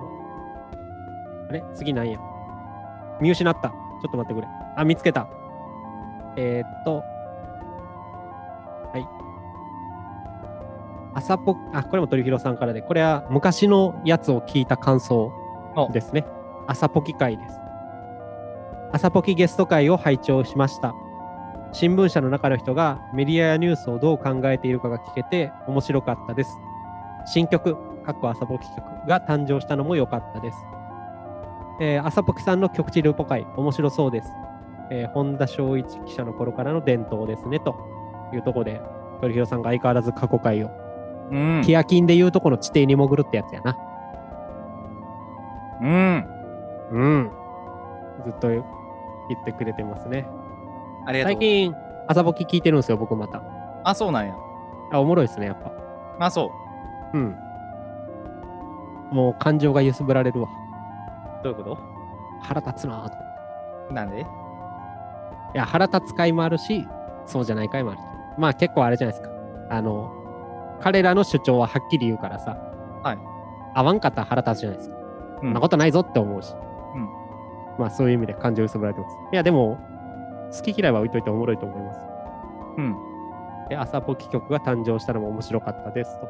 [1.54, 1.64] あれ？
[1.76, 2.20] 次なんや
[3.22, 3.70] 見失った。
[3.70, 3.76] ちょ
[4.10, 4.48] っと待ってくれ。
[4.76, 5.28] あ、見つけた。
[6.36, 7.04] えーっと、
[8.92, 9.08] はい。
[11.14, 15.32] 朝ぽ、あ、これも鳥広さんからで、これは昔のやつを聞いた感想
[15.76, 16.26] おですね。
[16.68, 17.56] 朝ポキ会です。
[18.92, 20.96] 朝ポキゲスト会を拝聴しました。
[21.72, 26.58] 新聞社の中の人がメディアやニュースをどう考えているかが聞けて面白かったです。
[27.26, 30.58] 新曲、かっこ朝ポキ曲が誕生したのも良かったです。
[31.80, 34.30] えー朝ポキさんの局地ルポ会、面白そうです。
[34.92, 37.76] えー本田正一記者の頃からの伝統ですね、と
[38.34, 38.82] いうところで、
[39.22, 40.70] 鳥広さんが相変わらず過去回を、
[41.32, 41.62] うん。
[41.66, 43.78] ティアキンでいうとこの地底に潜るってやつやな。
[45.82, 46.28] うん。
[46.92, 47.32] うん。
[48.24, 48.64] ずっと言っ
[49.46, 50.28] てくれてますね。
[51.06, 51.40] ありがとう最。
[51.40, 51.76] 近、
[52.08, 53.42] 朝ポキ聞いてるんですよ、僕また。
[53.84, 54.36] あ、そうなんや。
[54.92, 55.72] あ、おもろいですね、やっぱ。
[56.26, 56.52] あ、そ
[57.14, 57.36] うん。
[59.12, 60.50] もう感情が揺すぶられるわ。
[61.52, 61.56] う。
[61.56, 61.78] どういうこ
[62.42, 63.16] 腹立つなぁと。
[63.90, 64.22] となんで？
[64.22, 64.26] い
[65.54, 66.88] や、腹立つ回もあるし、
[67.26, 68.00] そうじゃない回もある。
[68.38, 69.34] まあ結構あれじゃないですか。
[69.70, 70.12] あの、
[70.82, 72.58] 彼らの主張ははっきり言うからさ。
[73.04, 73.18] はい。
[73.76, 74.96] 合わんかったら腹立つじゃないですか。
[74.96, 76.54] うそんなことないぞって思うし。
[76.96, 77.10] うん
[77.80, 79.18] まあそういう意味で感情揺すぶられてます。
[79.32, 79.80] いや、でも、
[80.56, 82.00] 好き嫌いは置いといておもろいと思います。
[82.78, 82.92] うん。
[83.68, 86.28] いで朝ポキ曲が誕生したのも面白かったですと。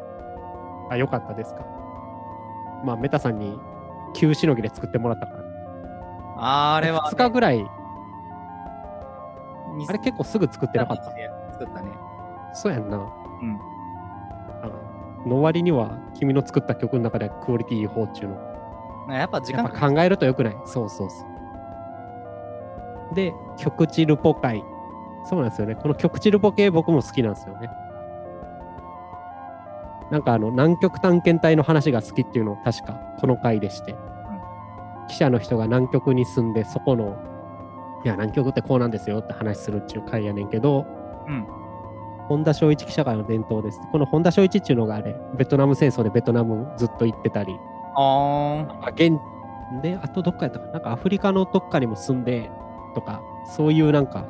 [0.89, 1.65] あ、よかったですか。
[2.85, 3.59] まあ、メタさんに
[4.13, 5.43] 急しのぎで作ってもらったから。
[6.75, 7.57] あれは、2日ぐらい、
[9.75, 11.03] にあれ結構すぐ作ってなかった。
[11.53, 11.89] 作ったね。
[12.53, 12.97] そうやんな。
[12.97, 13.59] うん。
[14.61, 18.29] あの割には君の作った曲の中ではクオリティいい方っちゅう
[19.07, 19.15] の。
[19.15, 20.57] やっぱ時間やっぱ考えるとよくない。
[20.65, 21.25] そうそうそ
[23.11, 23.15] う。
[23.15, 24.63] で、曲チルポ会。
[25.25, 25.75] そうなんですよね。
[25.75, 27.69] この曲チルポ系僕も好きなんですよね。
[30.13, 33.95] なんかあの南極探検隊の話が好きっていうのを確かこの回でして、
[35.09, 37.17] 記者の人が南極に住んでそこの
[38.05, 40.85] いや南極ってこうなんですよって話するっていう回やねんけど、
[41.27, 41.47] うん。
[42.27, 43.79] 本田正一記者会の伝統です。
[43.91, 47.57] この本田正一っていうのがあれ、ベトナム戦争でベトナムずっと行ってたり、
[47.95, 49.17] あ現
[49.81, 52.51] で、あとどっかやったかななんかアフリカのどっかにも住んで
[52.93, 53.23] とか、
[53.57, 54.25] そういうなんか、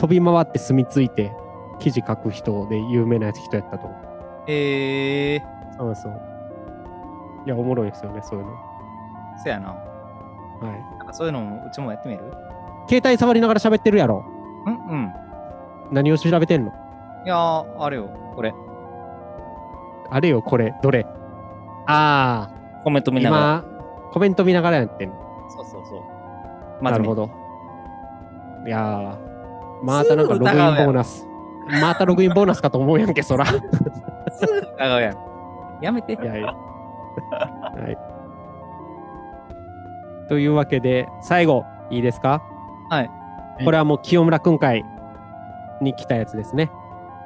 [0.00, 1.32] 飛び回って住み着いて
[1.78, 4.09] 記事書く人で有名な人やったと思う。
[4.46, 5.76] えー。
[5.76, 6.20] そうそう。
[7.46, 8.52] いや、おもろいですよね、そういうの。
[9.42, 9.68] そやな。
[9.70, 9.76] は
[10.98, 12.22] なんかそういうのもうちもやってみる？
[12.22, 12.26] い。
[12.88, 14.24] 携帯触りながら喋ってるやろ。
[14.66, 15.12] うんうん。
[15.90, 16.72] 何を調べてんの？
[17.24, 18.52] いやー、あれよ、これ。
[20.10, 21.06] あれよ、これ、どれ？
[21.86, 22.50] あ
[22.84, 23.64] コメントあ、見ながら。
[23.64, 25.14] 今、コメント見ながらやってんの。
[25.48, 25.98] そうそうそ
[26.80, 26.84] う。
[26.84, 27.26] なるほど。
[27.26, 28.66] ど。
[28.66, 31.26] いやー、またなんかログインボーナス。
[31.80, 33.46] またログインボーナスかと思うやんけ、そら。
[34.44, 35.16] いすぐ疑うやん。
[35.82, 36.12] やめて。
[36.14, 36.52] やいや。
[37.32, 37.98] はい。
[40.28, 42.42] というわけで、最後、いいですか？
[42.88, 43.10] はい。
[43.64, 44.84] これはもう清村くん会
[45.80, 46.70] に来たやつですね。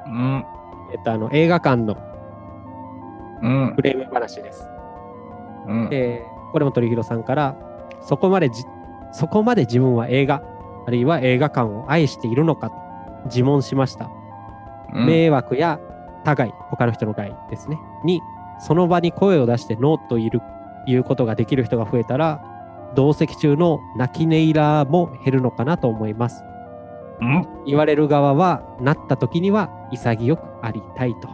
[0.07, 0.45] うん。
[0.91, 1.95] えっと、あの、映画館の
[3.41, 3.81] うんフ。
[3.81, 4.69] レーム話です。
[5.67, 5.89] うん。
[5.89, 7.55] で、これも鳥広さんから、
[8.01, 8.63] そこまでじ、
[9.11, 10.41] そこまで自分は映画、
[10.87, 12.75] あるいは映画館を愛しているのかと
[13.25, 14.05] 自問しました。
[14.93, 15.79] うん迷惑や
[16.25, 17.79] 他害、他の人の害ですね。
[18.03, 18.21] に、
[18.59, 20.41] その場に声を出してノーと言う
[20.87, 22.43] 言うことができる人が増えたら、
[22.95, 26.43] 同席中の泣きネイラーも減るのかなと思います。
[27.21, 27.47] うん？
[27.65, 31.29] 言われる側は、なった時には潔くありたいと。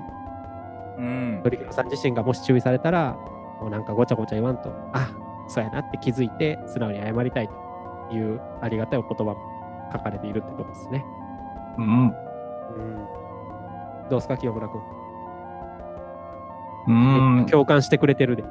[0.98, 1.42] うん。
[1.44, 3.18] 鳥広さん自身がもし注意されたら、
[3.60, 5.10] もうなんかごちゃごちゃ言わんと、あ、
[5.48, 9.38] そうやなって気づいて、素直に謝りたいというありがたいお言葉も
[9.92, 11.06] 書かれているってことですね。
[11.78, 11.86] うん。
[11.86, 13.08] うん。
[14.12, 14.82] どうですか、清村君？
[16.88, 16.92] う
[17.44, 17.46] ん。
[17.46, 18.44] 共感してくれてるで。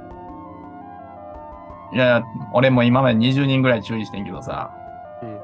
[1.93, 2.23] いや
[2.55, 4.73] 俺も今まで20人ぐらい注意してんけどさ、
[5.23, 5.39] うん。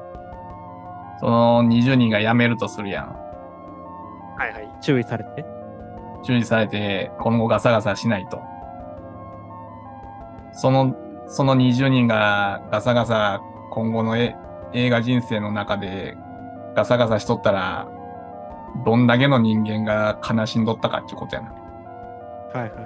[1.19, 3.09] その20人が辞めるとするやん。
[4.37, 4.69] はいはい。
[4.81, 5.45] 注意されて？
[6.23, 8.41] 注意されて、今後ガサガサしないと。
[10.51, 10.95] その、
[11.27, 14.35] その20人がガサガサ今後のえ
[14.73, 16.17] 映画人生の中で
[16.75, 17.87] ガサガサしとったら、
[18.85, 21.51] どんだけの人間が悲しんどったかってことやな。
[21.51, 22.81] はいは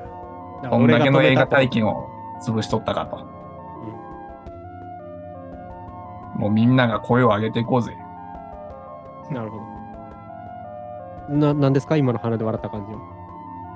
[0.66, 0.68] い。
[0.70, 1.84] どんだけの映画体験。
[1.84, 2.08] 験を
[2.42, 3.18] 潰しとったかと。
[6.36, 7.96] もうみんなが声を上げていこうぜ。
[9.30, 9.58] なるほ
[11.30, 11.36] ど。
[11.36, 11.98] な、なんですか？
[11.98, 13.00] 今の鼻で笑った感じは。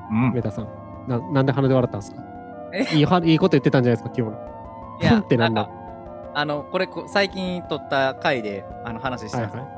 [0.10, 0.34] うん。
[0.34, 0.68] メタさん。
[1.08, 2.24] な、なんで鼻で笑ったんですか？
[2.74, 2.84] え？
[2.96, 4.16] いいはいいこと言ってたんじゃないですか？
[4.18, 4.40] 今日の。
[5.02, 5.72] いや、ってななんんのか、
[6.34, 9.75] あの、これこ、最近撮った回で、あの、話したんですよはいは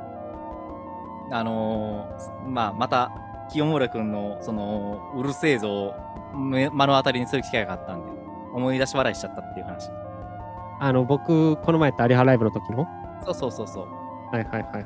[1.32, 3.12] あのーまあ、また、
[3.50, 5.94] 清村君の、その、うるせえぞを
[6.36, 8.12] 目目の当たりにする機会があったんで、
[8.54, 9.88] 思い出し笑いしちゃったっていう話。
[9.88, 9.92] い。
[10.80, 12.88] あの、僕、この前やったライブの時の？
[13.26, 13.88] そうそうそうそう。
[14.36, 14.86] はいはいはい。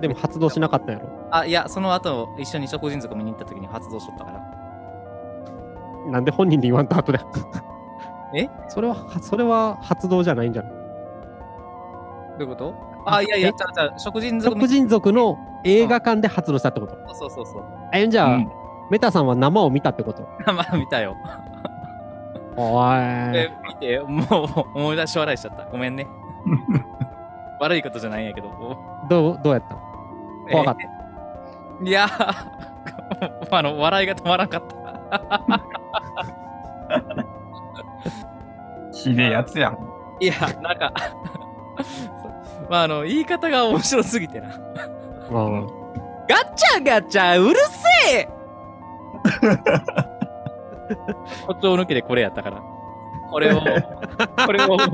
[0.00, 1.08] でも発動しなかったんやろ？
[1.30, 6.10] あ、いや、その後、一緒に食人族見に行った時に発動しとったから。
[6.10, 7.20] なんで本人で言わんと後で？
[8.34, 8.50] え？
[8.68, 10.72] それは、それは発動じゃないんじゃない？
[10.72, 10.78] ど
[12.40, 12.93] ういうこと？
[13.06, 13.52] あ、いやいや、え？
[13.52, 16.96] ちゃうちゃう、食人族食人族の映画館で発動したってこと？
[17.14, 17.64] そうそうそうそう。
[17.92, 18.50] え、じゃあ、うん
[18.90, 20.28] メタさんは生を見たってこと？
[20.52, 21.16] まあ、見たよ。
[22.56, 22.88] おい
[23.34, 25.64] え、見て、もう思い出し笑いしちゃった。
[25.64, 26.06] ごめんね。
[27.60, 28.48] 悪いことじゃないんやけど。
[29.08, 29.76] どう、どうやった？
[30.52, 30.82] 怖かった？
[31.84, 31.88] た。
[31.88, 34.74] いやー あの、笑いが止まらなかった。
[38.92, 39.78] ひでえやつやん。
[40.20, 40.92] いや、なんか
[42.68, 44.48] まあ、あの、言い方が面白すぎてな。
[45.30, 45.84] うん
[46.26, 47.56] ガチャガチャうる
[48.08, 48.28] せえ
[51.46, 52.62] 誇張抜きでこれやったから。
[53.30, 53.60] これを、
[54.46, 54.88] これをし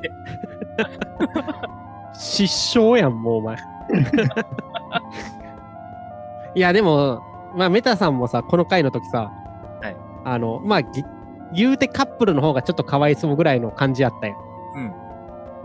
[0.00, 0.10] て。
[2.14, 3.56] 失笑やん、もうお前。
[6.54, 7.22] いや、でも、
[7.54, 9.30] まあ、メタさんもさ、この回の時さ、
[9.80, 11.04] はいあの、まあ、ぎ
[11.52, 14.36] 言うてカップルの方がちょっとかわいそうぐらいの感じやったよ。
[14.76, 14.94] うん。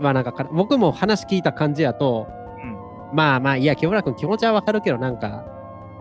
[0.00, 2.28] まあなんかか、僕も話聞いた感じやと、
[2.62, 3.16] うん。
[3.16, 5.44] まあまあ、いや、木村君気持ちはわかるけど、なんか、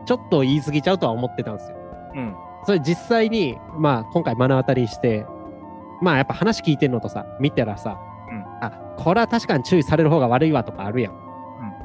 [0.05, 1.77] ちょっと言い過ぎちゃうとは思ってたんですよ。
[2.15, 2.35] うん。
[2.65, 5.25] それ実際に、まあ今回目の当たりして、
[6.01, 11.27] まあやっぱ話聞いてんのとさ、見たらさ、うんあ、これは確かに注意される方が悪いわとかあるやん。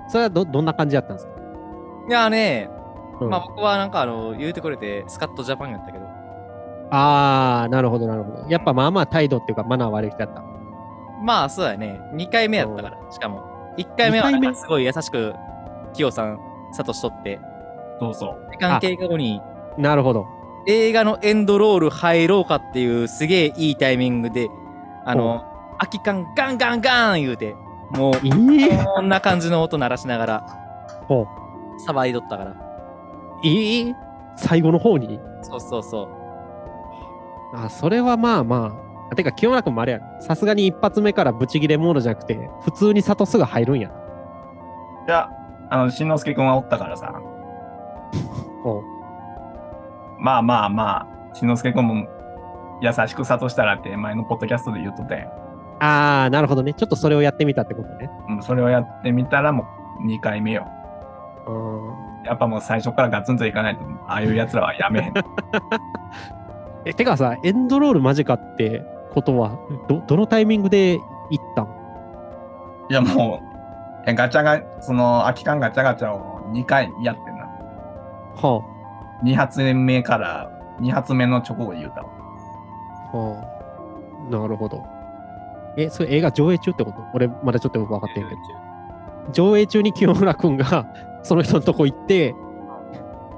[0.08, 1.32] それはど、どんな感じだったんですか、
[2.08, 2.68] いやね、
[3.20, 6.04] うんまあ僕はなんかあの、言うてくれて、スカットジャパンやったけど、
[6.90, 8.48] あー、なるほどなるほど。
[8.48, 10.42] やっぱまあまあ態度っていうかマナー悪い人だった。
[11.20, 13.42] まあそうやね、2回目やったから、しかも。
[13.76, 15.34] 1回目はすごい優しく、
[15.94, 16.38] キヨさん、
[16.72, 17.40] サトシとって、
[18.00, 18.48] そうそう。
[18.50, 19.40] 時間経過後に、
[19.78, 20.26] なるほど。
[20.66, 24.48] 映画のエンドロール入ろうかっていうすげえいいタイミングで、
[25.04, 25.44] あの、
[25.78, 27.56] 空き缶ガンガンガン言うて、
[27.90, 30.46] もう、いいこんな感じの音鳴らしながら、
[31.08, 31.26] ほ
[31.88, 32.50] 騒いどったから。
[32.50, 32.56] う。
[33.42, 33.94] いい
[34.36, 35.18] 最後の方に？
[35.42, 36.08] そうそうそう。
[37.56, 38.91] あ、それはまあまあ。
[39.14, 40.02] てか、清村君もあれやん。
[40.20, 43.88] さすがに一発目からブチギレモードじゃなくて、普通にサトスが入るんや。
[43.88, 45.28] いや、
[45.70, 47.12] あの、しんのすけくんはおったからさ。
[48.62, 48.82] ほう
[50.20, 52.06] まあまあまあ、しんのすけくんも
[52.80, 55.28] 優しく諭したらって前のポッドキャストで言っとったやん。
[55.80, 56.74] あー、なるほどね。
[56.74, 58.10] ちょっとそれをやってみたってことね。
[58.28, 59.66] うん、それをやってみたらも
[60.00, 60.68] う2回目よ。
[61.46, 62.24] うん。
[62.24, 65.12] やっぱもう最初からガツンといかないと、ああいう奴らはやめへん。
[66.86, 69.58] え、てかさ、エンドロール間近ってことは、
[69.88, 70.98] ど、どのタイミングで
[71.30, 71.68] 行ったん？
[72.90, 73.40] いやもう、
[74.06, 77.44] えガチャが、その空き缶ガチャガチャを2回やってんな。
[78.36, 78.62] は
[79.24, 80.50] 2発目から、
[80.80, 82.02] 2発目の直後で言うた
[83.16, 83.42] は
[84.28, 84.30] あ。
[84.30, 84.84] なるほど。
[85.76, 86.98] え、それ映画上映中ってこと？
[87.14, 88.40] 俺まだちょっとよく分かってんけど。
[89.32, 90.86] 上映中に清村君が
[91.22, 92.34] その人のとこ行って、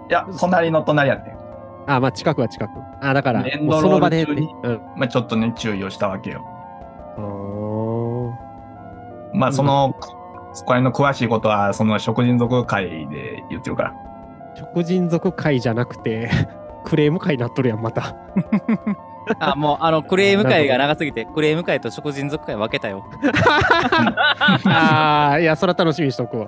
[0.09, 1.34] いや、隣の隣やってん。
[1.87, 2.70] あ、まあ近くは近く。
[3.01, 4.26] あ、だから、エンドロールもうその場で、ね。
[4.26, 4.49] 中に？
[4.62, 4.80] うん。
[4.97, 6.45] まあちょっとね、注意をしたわけよ。
[9.35, 9.95] まあその、
[10.55, 13.95] そこら辺の詳しいことは、その食人族会で言ってるから。
[14.55, 16.30] 食人族会じゃなくて、
[16.85, 18.14] クレーム会になっとるやん、また。
[19.41, 23.05] あ、もう、あの、クレーム会が長すぎて、クレーム会と食人族会分けたよ。
[24.66, 26.47] ああ、いや、それは楽しみにしとくわ。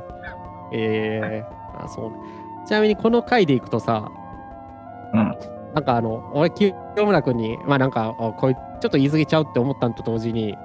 [0.73, 2.17] えー、あ、そうね。
[2.67, 4.11] ちなみにこの回でいくとさ、
[5.13, 5.37] うん。
[5.75, 10.57] なんかあの、俺、清村君に、まあなんか、あこいちょっと言い過ぎちゃうって思ったのと同時に、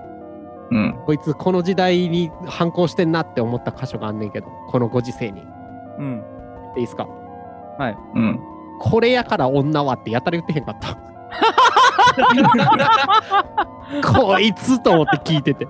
[0.72, 1.00] うん。
[1.06, 5.42] こいつこの時代に反抗してんなって思った箇所があんねんけど、このご時世に。
[5.98, 6.24] うん。
[6.78, 7.08] いいですか？
[7.78, 7.98] はい。
[8.16, 8.40] うん。
[8.80, 10.98] これやから女はってやたら言ってへんかった。
[14.14, 15.68] こいつと思って聞いてて。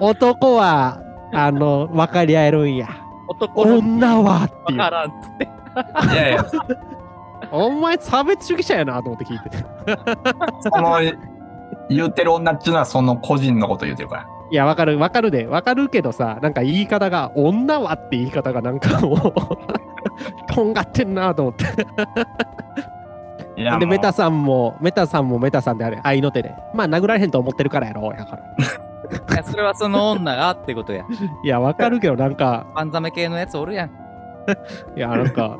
[0.00, 1.00] 男は、
[1.32, 2.88] あの、分かり合えるんや。
[3.28, 4.62] 男の女はっていう。
[4.66, 5.48] 分からんっつって。
[6.12, 6.44] いやいや、
[7.52, 9.58] お前差別主義者やなと思って聞いてて。
[10.62, 10.98] その、
[11.88, 14.26] 言ってる女っていうのはその個人のこと言ってるから。
[14.50, 21.64] いや、わかる、わかるで、わかるけどさ、なんか言い方が、女はって言い方がなんかもう、とんがってんなと思って。
[23.56, 26.54] いや、で、メタさんも、メタさんもメタさんであれ、愛の手で。
[26.74, 28.44] まあ、殴られへんと思ってるからやろ、やから。
[29.34, 31.04] いや、それはその女がってことや。
[31.44, 33.90] いや、わかるけど、なんか、パンザメ系のやつおるやん。
[34.96, 35.58] いや、なんか、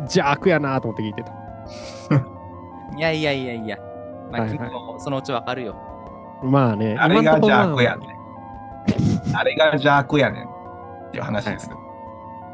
[0.00, 1.32] 邪悪やなと思って聞いてた。
[2.96, 3.78] いやいやいやいや。
[4.30, 5.74] まあ、はいはい君もそのうちわかるよ。
[6.42, 9.36] まあね、あれが今んとこ邪悪やはねん。
[9.36, 10.44] あれが邪悪やねん。
[10.44, 10.46] っ
[11.10, 11.78] ていう話ですよ。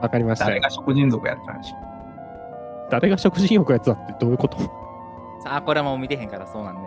[0.01, 0.51] わかりましたよ。
[0.51, 1.76] 誰が食人族やったんでしょ
[2.91, 4.59] 誰が食人欲やつだってどういうこと？
[4.59, 6.80] さあ、これはもう見てへんからそうなんで。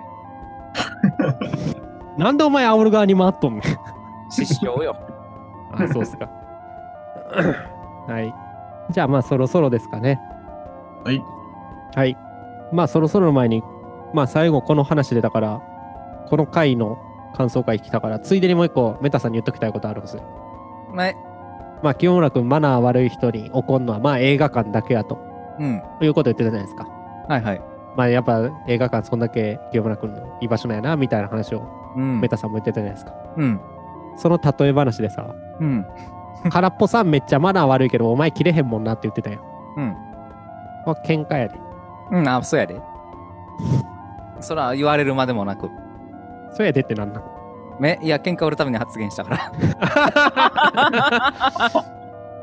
[2.18, 4.32] なんでお前煽る側に回っとんねん？
[4.32, 4.96] 失笑よ。
[5.74, 6.28] あ、そうっすか。
[8.08, 8.34] はい。
[8.90, 10.20] じゃあまあそろそろですかね。
[11.04, 11.24] はい。
[11.96, 12.18] はい。
[12.72, 13.64] まあそろそろの前に、
[14.14, 15.62] まあ最後この話でだから、
[16.30, 16.98] この回の
[17.36, 20.24] 感想会聞きたから、ついでにもう一個メタさんに言っときたいことあるんですよ。
[20.96, 21.16] ね。
[21.82, 25.18] まあ清村君マナー悪い人に怒るのはまあ映画館だけやと
[25.60, 25.82] うん。
[26.02, 26.88] いうこと言ってたじゃないですか。
[27.28, 27.62] はいはい。
[27.96, 31.64] まあやっぱ映画館そんだけ清村君の居場所なんやなみたいな話を
[31.96, 32.30] うんメ。
[32.30, 33.14] タさんも言ってたじゃないですか。
[33.38, 33.60] うん。
[34.18, 35.86] その例え話でさ、うん。
[36.52, 39.40] 空っぽさんめっちゃマナー悪いけどお前切れへんもんなって言ってたよ。
[39.78, 39.96] うん。
[40.96, 41.60] これ喧嘩やで。
[42.12, 42.82] うん、あ、そうやで。
[44.40, 45.70] そら言われるまでもなく。
[46.54, 47.24] そうやでってなんなん
[47.80, 49.52] めいや、喧嘩売るために発言したか
[51.66, 51.84] ら。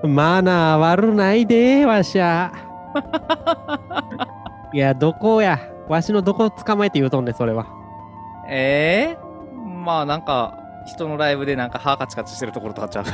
[0.09, 2.53] マナー悪ないでわしゃ。
[4.73, 5.59] いや、どこや？
[5.89, 7.67] わしのどこ捕まえて言うとんねん、それは。
[8.49, 9.19] ええ
[9.85, 13.05] まあなんか、人のライブでなんか歯カチカチしてるところとかちゃう。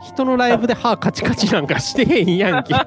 [0.00, 2.72] 人のライブで歯カチカチなんかしてへんやんけ。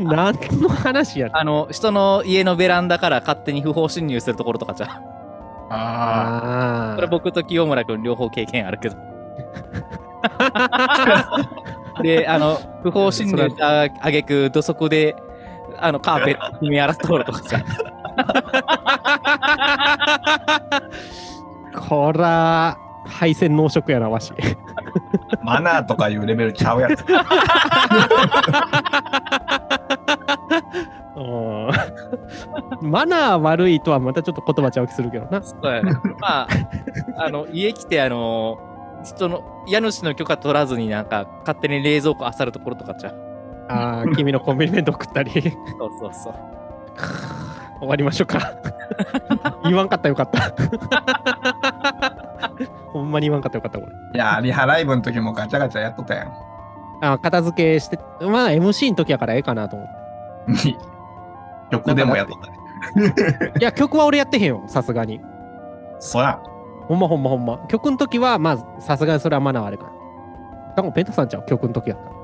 [0.00, 1.36] 何の話やねん。
[1.36, 4.88] あの、人の家のベランダから勝手に不法侵入するところとかちゃう。
[5.70, 8.96] ああこれ僕と清村君両方経験あるけど。
[12.02, 15.14] で、あの、不法侵入したあげく土足で、
[15.78, 17.64] あの、カーペット踏み荒らすところとかじゃん。
[21.88, 24.32] こら、配線濃色やな、わし。
[25.42, 27.04] マナーとかいうレベルちゃうやつ。
[31.16, 31.54] うん
[32.82, 35.42] マナー悪いとはまたちょっと言葉ちゃう気するけどな。
[35.42, 35.92] そうやね。
[36.20, 36.48] まあ、
[37.18, 38.58] あの、家来て、あの、
[39.04, 43.12] 人の、家主の許可取らずになんか、勝手に冷蔵庫漁るところとかじゃん。
[43.68, 45.30] ああ、君のコンビニ弁当食ったり。
[45.32, 45.52] そう
[45.98, 46.34] そうそう。
[47.84, 48.54] 終わりましょうか。
[49.64, 50.54] 言わんかったらよかった。
[52.92, 53.92] ほんまに言わんかったらよかった、これ。
[54.14, 56.32] いや、リハライブの時もガチャガチャやっとったやん。
[57.00, 59.88] あ片付けして、まあ MC の時やからええかなと思っ
[60.62, 60.76] て。
[61.70, 63.52] 曲でもやっとったね。
[63.58, 65.20] いや、曲は俺やってへんよ、さすがに。
[65.98, 66.40] そら、
[66.86, 67.58] ほんまほんまほんま。
[67.68, 69.90] 曲の時は、まあ、さすがにそれはマナーあれかな。
[70.76, 72.14] 多分ペンタさんちゃう、曲の時やったら。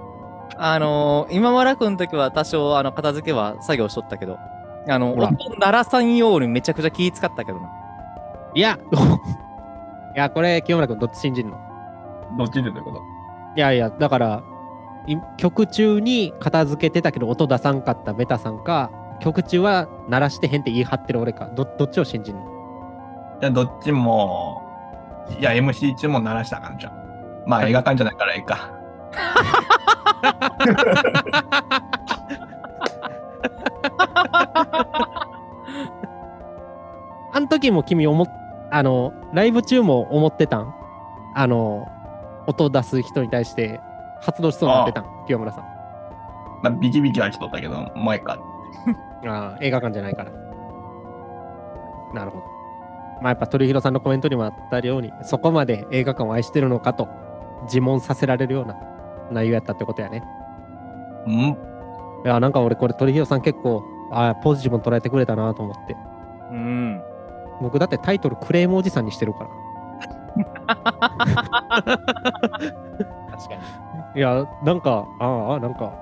[0.75, 4.39] あのー、今村君の時は多少、あの、片付けは作業しとったけど、
[4.89, 5.29] あの、ほら。
[5.29, 7.69] 音鳴らさんようにめちゃくちゃ気使ったけどな。
[8.55, 8.79] いや、
[10.17, 11.57] いや、これ、清村君どっち信じんの？
[12.39, 13.03] どっちでということ？
[13.57, 14.43] いやいや、だから、
[15.07, 22.43] い曲中に片付けてたけど音出さんかったベタさんか、曲中は鳴らしてへんって言い張ってる俺か、どどっちを信じんの？
[23.41, 24.63] いや、どっちも、
[25.39, 26.93] いや、MC 中も鳴らしたらあかんじゃん。
[27.47, 28.71] まあ、映画館じゃないからええか。
[37.33, 38.27] あの時も君思っ、
[38.71, 40.75] あの、ライブ中も思ってたん？
[41.35, 41.87] あの、
[42.47, 43.81] 音出す人に対して
[44.21, 45.05] 発動しそうになってたん？
[45.27, 45.65] 清村さん。
[46.63, 48.39] まあ、ビキビキは来とったけど、もうええか。
[49.27, 50.31] ああ、映画館じゃないから。
[52.15, 52.45] なるほど。
[53.23, 57.07] まあやっぱ鳥広さんのコメントにもあったように、そこまで映画館を愛してるのかと
[57.65, 58.77] 自問させられるような
[59.31, 60.25] 内容やったってことやね。
[61.27, 61.33] うん
[62.25, 65.97] いや、なんか俺これ鳥広さん結構、ああ、ポジティブに捉えてくれたなと思って。
[66.51, 67.03] うん。
[67.61, 69.51] 僕だってタイトルクレームおじさんにしてるから。
[73.31, 73.55] 確か
[74.15, 74.21] に。
[74.21, 75.93] いや、なんか、ああ、なんか、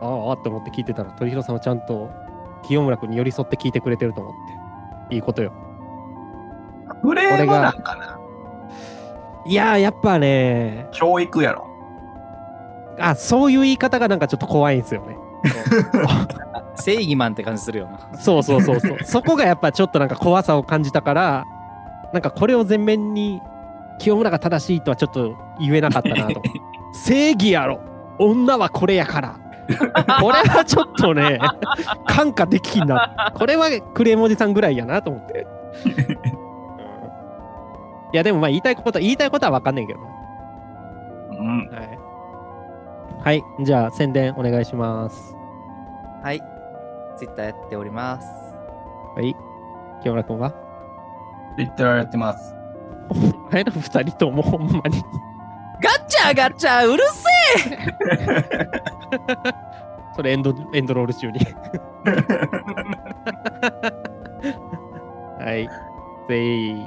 [0.00, 2.10] ああ、ああって思って聞いてたら、鳥広さんはちゃんと
[2.62, 4.32] 清村君に寄り添って聞いてくれてると思っ
[5.08, 5.14] て。
[5.14, 5.52] いいことよ。
[7.02, 8.18] フレームなんかな？
[9.44, 11.68] いやー、やっぱね、教育やろ。
[12.98, 15.16] あ、そういう言い方がなんかちょっと怖いんですよね。
[16.74, 18.18] 正義マンって感じするよな。
[18.18, 18.98] そうそうそうそう。
[19.04, 21.44] そこがやっぱちょっとなんか怖さを感じたから、
[22.12, 23.40] なんかこれを前面に
[23.98, 26.42] 清村が正しいとはちょっと言えなかったなと。
[26.92, 27.80] 正義やろ
[28.18, 29.34] 女はこれやから。
[30.20, 31.38] これはちょっとね、
[32.06, 33.32] 感化できんな。
[33.34, 35.46] これはクレームおじさんぐらいやなと思って。
[35.86, 36.42] うん
[38.12, 40.06] いやでもまあ言いたいこと、言いたいことは分かんないけどな。
[41.30, 41.68] うん。
[41.68, 41.98] はい。
[43.24, 43.42] はい。
[43.64, 45.34] じゃあ宣伝お願いします。
[46.22, 46.51] はい。
[47.22, 48.26] ツイッターやっております。
[49.14, 49.36] はい。
[50.02, 50.50] 清村君は？
[51.56, 52.52] ツイッターやってます。
[53.10, 53.14] お
[53.52, 55.00] 前ら二人ともほんまに。
[55.80, 57.22] ガチャガチャうるせ
[60.16, 61.38] それエンドエンドロール中に。
[65.38, 65.68] はい。
[66.26, 66.86] せい。